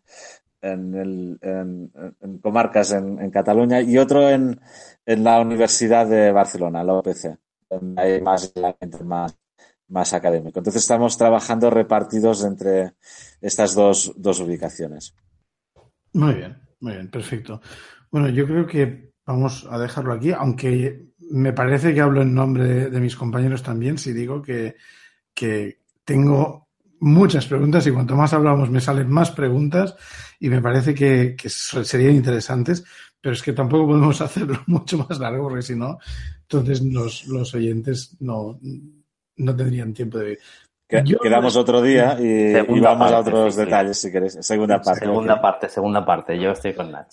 [0.61, 4.61] en, el, en, comarcas en, Cataluña, y otro en,
[5.05, 7.37] en la Universidad de Barcelona, la OPC,
[7.69, 8.53] donde hay más,
[9.03, 9.37] más,
[9.89, 10.59] más académico.
[10.59, 12.93] Entonces estamos trabajando repartidos entre
[13.41, 15.13] estas dos, dos ubicaciones.
[16.13, 17.59] Muy bien, muy bien, perfecto.
[18.09, 22.63] Bueno, yo creo que vamos a dejarlo aquí, aunque me parece que hablo en nombre
[22.63, 24.75] de, de mis compañeros también si digo que,
[25.33, 26.69] que, tengo
[26.99, 29.95] muchas preguntas y cuanto más hablamos me salen más preguntas
[30.39, 32.85] y me parece que, que serían interesantes,
[33.19, 35.99] pero es que tampoco podemos hacerlo mucho más largo porque si no,
[36.43, 38.59] entonces los, los oyentes no,
[39.35, 40.39] no tendrían tiempo de...
[40.87, 44.07] Que, Yo, quedamos otro día y, y vamos parte, a otros sí, detalles sí.
[44.07, 44.37] si queréis.
[44.39, 45.01] Segunda parte.
[45.01, 45.41] Segunda okay.
[45.41, 46.39] parte, segunda parte.
[46.39, 47.09] Yo estoy con Nach.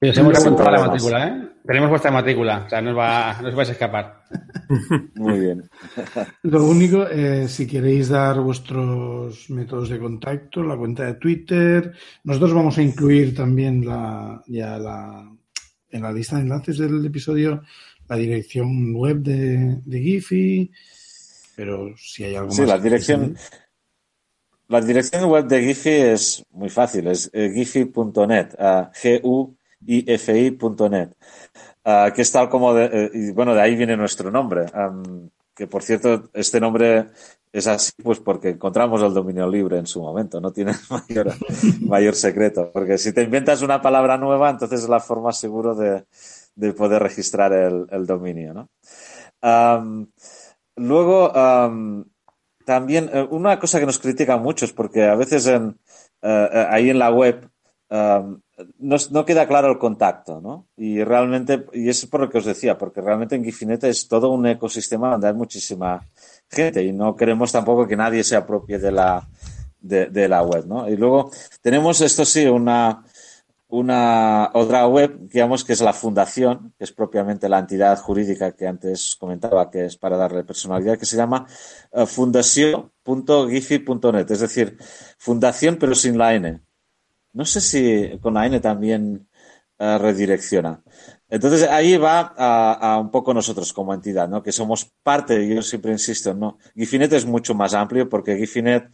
[0.00, 1.48] Os hemos apuntado la matrícula, ¿eh?
[1.66, 4.22] Tenemos vuestra matrícula, o sea, no os, va, no os vais a escapar.
[5.16, 5.68] Muy bien.
[6.42, 11.92] Lo único, eh, si queréis dar vuestros métodos de contacto, la cuenta de Twitter,
[12.24, 15.30] nosotros vamos a incluir también la, ya la,
[15.90, 17.62] en la lista de enlaces del episodio
[18.08, 20.70] la dirección web de, de Giphy,
[21.54, 22.70] pero si hay algo sí, más.
[22.70, 23.36] Sí, la dirección.
[24.68, 29.56] La dirección web de Giphy es muy fácil, es eh, giphy.net, uh,
[29.88, 31.10] G-U-I-F-I.net,
[31.84, 34.66] uh, que es tal como, de, eh, y bueno, de ahí viene nuestro nombre,
[35.54, 37.06] que por cierto, este nombre
[37.50, 41.32] es así pues porque encontramos el dominio libre en su momento, no tiene mayor,
[41.80, 46.04] mayor secreto, porque si te inventas una palabra nueva, entonces es la forma seguro de,
[46.54, 48.68] de poder registrar el, el dominio, ¿no?
[50.76, 51.32] Luego,
[52.68, 55.78] también uh, una cosa que nos critica mucho es porque a veces en,
[56.22, 57.48] uh, ahí en la web
[58.78, 60.66] no, no, queda claro el contacto, ¿no?
[60.76, 64.30] Y realmente, y es por lo que os decía, porque realmente en Gifinet es todo
[64.30, 66.04] un ecosistema donde hay muchísima
[66.50, 69.28] gente y no queremos tampoco que nadie se apropie de la,
[69.80, 70.88] de, de la web, ¿no?
[70.88, 71.30] Y luego
[71.62, 73.04] tenemos esto sí, una,
[73.68, 78.66] una otra web, digamos que es la fundación, que es propiamente la entidad jurídica que
[78.66, 81.46] antes comentaba, que es para darle personalidad, que se llama
[81.92, 84.78] uh, fundación.gifi.net, es decir,
[85.18, 86.62] fundación pero sin la N.
[87.32, 89.28] No sé si con la N también
[89.78, 90.82] uh, redirecciona.
[91.30, 94.42] Entonces ahí va a, un poco nosotros como entidad, ¿no?
[94.42, 96.58] Que somos parte, yo siempre insisto, ¿no?
[96.74, 98.90] Gifinet es mucho más amplio porque Gifinet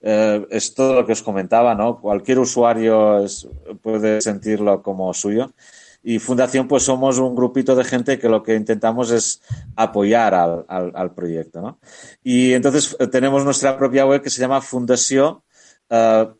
[0.00, 2.00] eh, es todo lo que os comentaba, ¿no?
[2.00, 3.24] Cualquier usuario
[3.82, 5.52] puede sentirlo como suyo.
[6.02, 9.42] Y Fundación, pues somos un grupito de gente que lo que intentamos es
[9.74, 11.78] apoyar al, al, al proyecto, ¿no?
[12.22, 15.40] Y entonces tenemos nuestra propia web que se llama fundación.
[15.90, 16.34] Uh,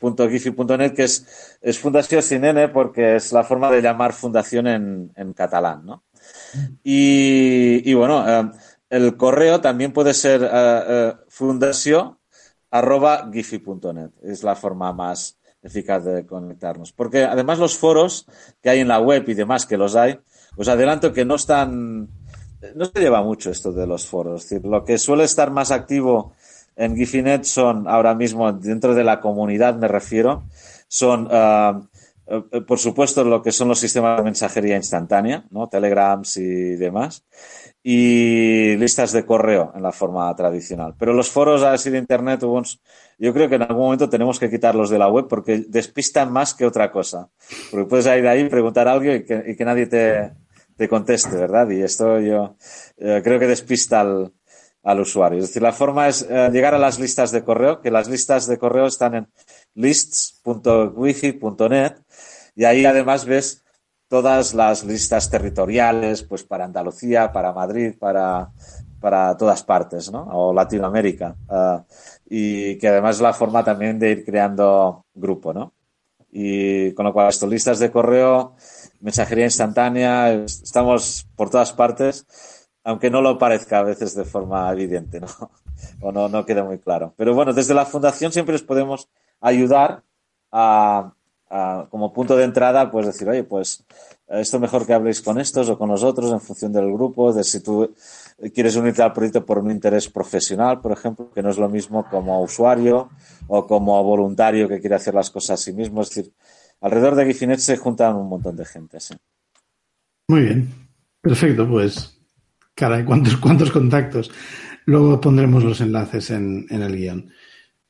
[0.94, 5.84] que es, es sin N porque es la forma de llamar fundación en, en catalán,
[5.84, 6.02] ¿no?
[6.82, 8.50] Y, y bueno, uh,
[8.88, 11.14] el correo también puede ser uh,
[12.70, 13.30] arroba.
[14.22, 16.92] Es la forma más eficaz de conectarnos.
[16.92, 18.26] Porque además los foros
[18.62, 20.18] que hay en la web y demás que los hay,
[20.56, 22.08] os adelanto que no están,
[22.74, 24.44] no se lleva mucho esto de los foros.
[24.44, 26.32] Es decir, lo que suele estar más activo
[26.76, 30.44] en Gifinet son ahora mismo dentro de la comunidad, me refiero,
[30.88, 35.68] son uh, por supuesto lo que son los sistemas de mensajería instantánea, ¿no?
[35.68, 37.24] Telegrams y demás
[37.86, 40.94] y listas de correo en la forma tradicional.
[40.98, 42.40] Pero los foros así de Internet,
[43.18, 46.54] yo creo que en algún momento tenemos que quitarlos de la web porque despistan más
[46.54, 47.28] que otra cosa.
[47.70, 50.32] Porque puedes ir ahí, preguntar a alguien y que, y que nadie te,
[50.78, 51.68] te, conteste, ¿verdad?
[51.68, 52.56] Y esto yo
[52.96, 54.32] eh, creo que despista al,
[54.84, 55.40] al, usuario.
[55.40, 58.46] Es decir, la forma es eh, llegar a las listas de correo, que las listas
[58.46, 59.28] de correo están en
[59.74, 61.94] lists.wifi.net
[62.54, 63.64] y ahí además ves
[64.08, 68.50] todas las listas territoriales, pues para Andalucía, para Madrid, para,
[69.00, 70.28] para todas partes, ¿no?
[70.32, 71.34] O Latinoamérica.
[71.48, 71.80] Uh,
[72.26, 75.72] y que además es la forma también de ir creando grupo, ¿no?
[76.30, 78.54] Y con lo cual, esto, listas de correo,
[79.00, 82.26] mensajería instantánea, estamos por todas partes,
[82.84, 85.26] aunque no lo parezca a veces de forma evidente, ¿no?
[86.00, 87.12] O no, no queda muy claro.
[87.16, 89.08] Pero bueno, desde la fundación siempre les podemos
[89.40, 90.02] ayudar
[90.52, 91.12] a,
[91.90, 93.84] como punto de entrada, pues decir, oye, pues
[94.28, 97.60] esto mejor que habléis con estos o con nosotros en función del grupo, de si
[97.60, 97.94] tú
[98.54, 102.08] quieres unirte al proyecto por un interés profesional, por ejemplo, que no es lo mismo
[102.08, 103.10] como usuario
[103.46, 106.02] o como voluntario que quiere hacer las cosas a sí mismo.
[106.02, 106.32] Es decir,
[106.80, 109.00] alrededor de Gifinet se juntan un montón de gente.
[109.00, 109.14] ¿sí?
[110.28, 110.88] Muy bien,
[111.20, 112.13] perfecto, pues,
[112.74, 114.30] caray, ¿cuántos, cuántos contactos?
[114.86, 117.30] Luego pondremos los enlaces en, en el guion.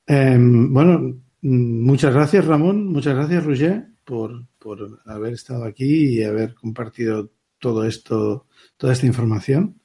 [0.07, 6.55] Em, bueno, muchas gracias, Ramón, muchas gracias, Roger, por, por haber estado aquí y haber
[6.55, 9.81] compartido todo esto, toda esta información.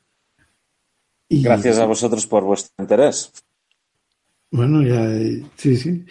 [1.27, 3.31] Y, Gracias a vosotros por vuestro interés.
[4.51, 5.07] Bueno, ya,
[5.55, 6.05] sí, sí.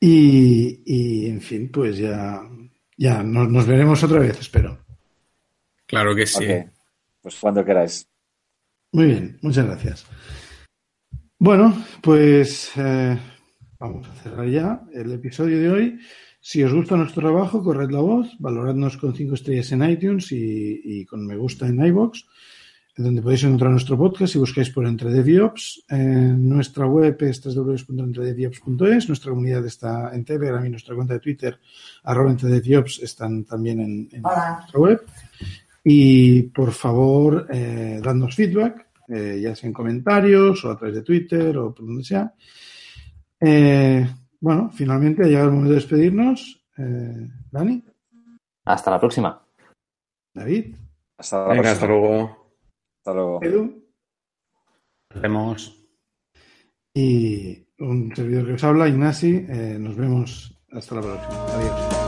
[0.00, 2.42] Y, y en fin, pues ya,
[2.96, 4.78] ya nos, nos, veremos otra vez, espero.
[5.86, 6.44] Claro que sí.
[6.44, 6.64] Okay.
[7.22, 8.07] Pues cuando queráis.
[8.92, 10.06] Muy bien, muchas gracias.
[11.38, 13.18] Bueno, pues eh,
[13.78, 15.98] vamos a cerrar ya el episodio de hoy.
[16.40, 20.80] Si os gusta nuestro trabajo, corred la voz, valoradnos con cinco estrellas en iTunes y,
[20.82, 22.24] y con me gusta en iBox
[22.98, 25.84] donde podéis encontrar nuestro podcast si buscáis por Entre DevOps.
[25.88, 29.08] En nuestra web es www.entredeviops.es.
[29.08, 31.58] Nuestra comunidad está en Telegram y nuestra cuenta de Twitter,
[32.02, 35.06] arroba entredeviops, están también en, en nuestra web.
[35.90, 41.02] Y por favor, eh, dadnos feedback, eh, ya sea en comentarios o a través de
[41.02, 42.34] Twitter o por donde sea.
[43.40, 44.06] Eh,
[44.38, 46.62] bueno, finalmente ha llegado el momento de despedirnos.
[46.76, 47.82] Eh, Dani.
[48.66, 49.42] Hasta la próxima.
[50.34, 50.76] David.
[51.16, 51.72] Hasta, la Venga, próxima.
[51.72, 52.52] hasta luego.
[52.98, 53.42] Hasta luego.
[53.42, 53.84] Edu.
[55.14, 55.88] Nos vemos.
[56.92, 59.46] Y un servidor que os habla, Ignasi.
[59.48, 61.44] Eh, nos vemos hasta la próxima.
[61.46, 62.07] Adiós.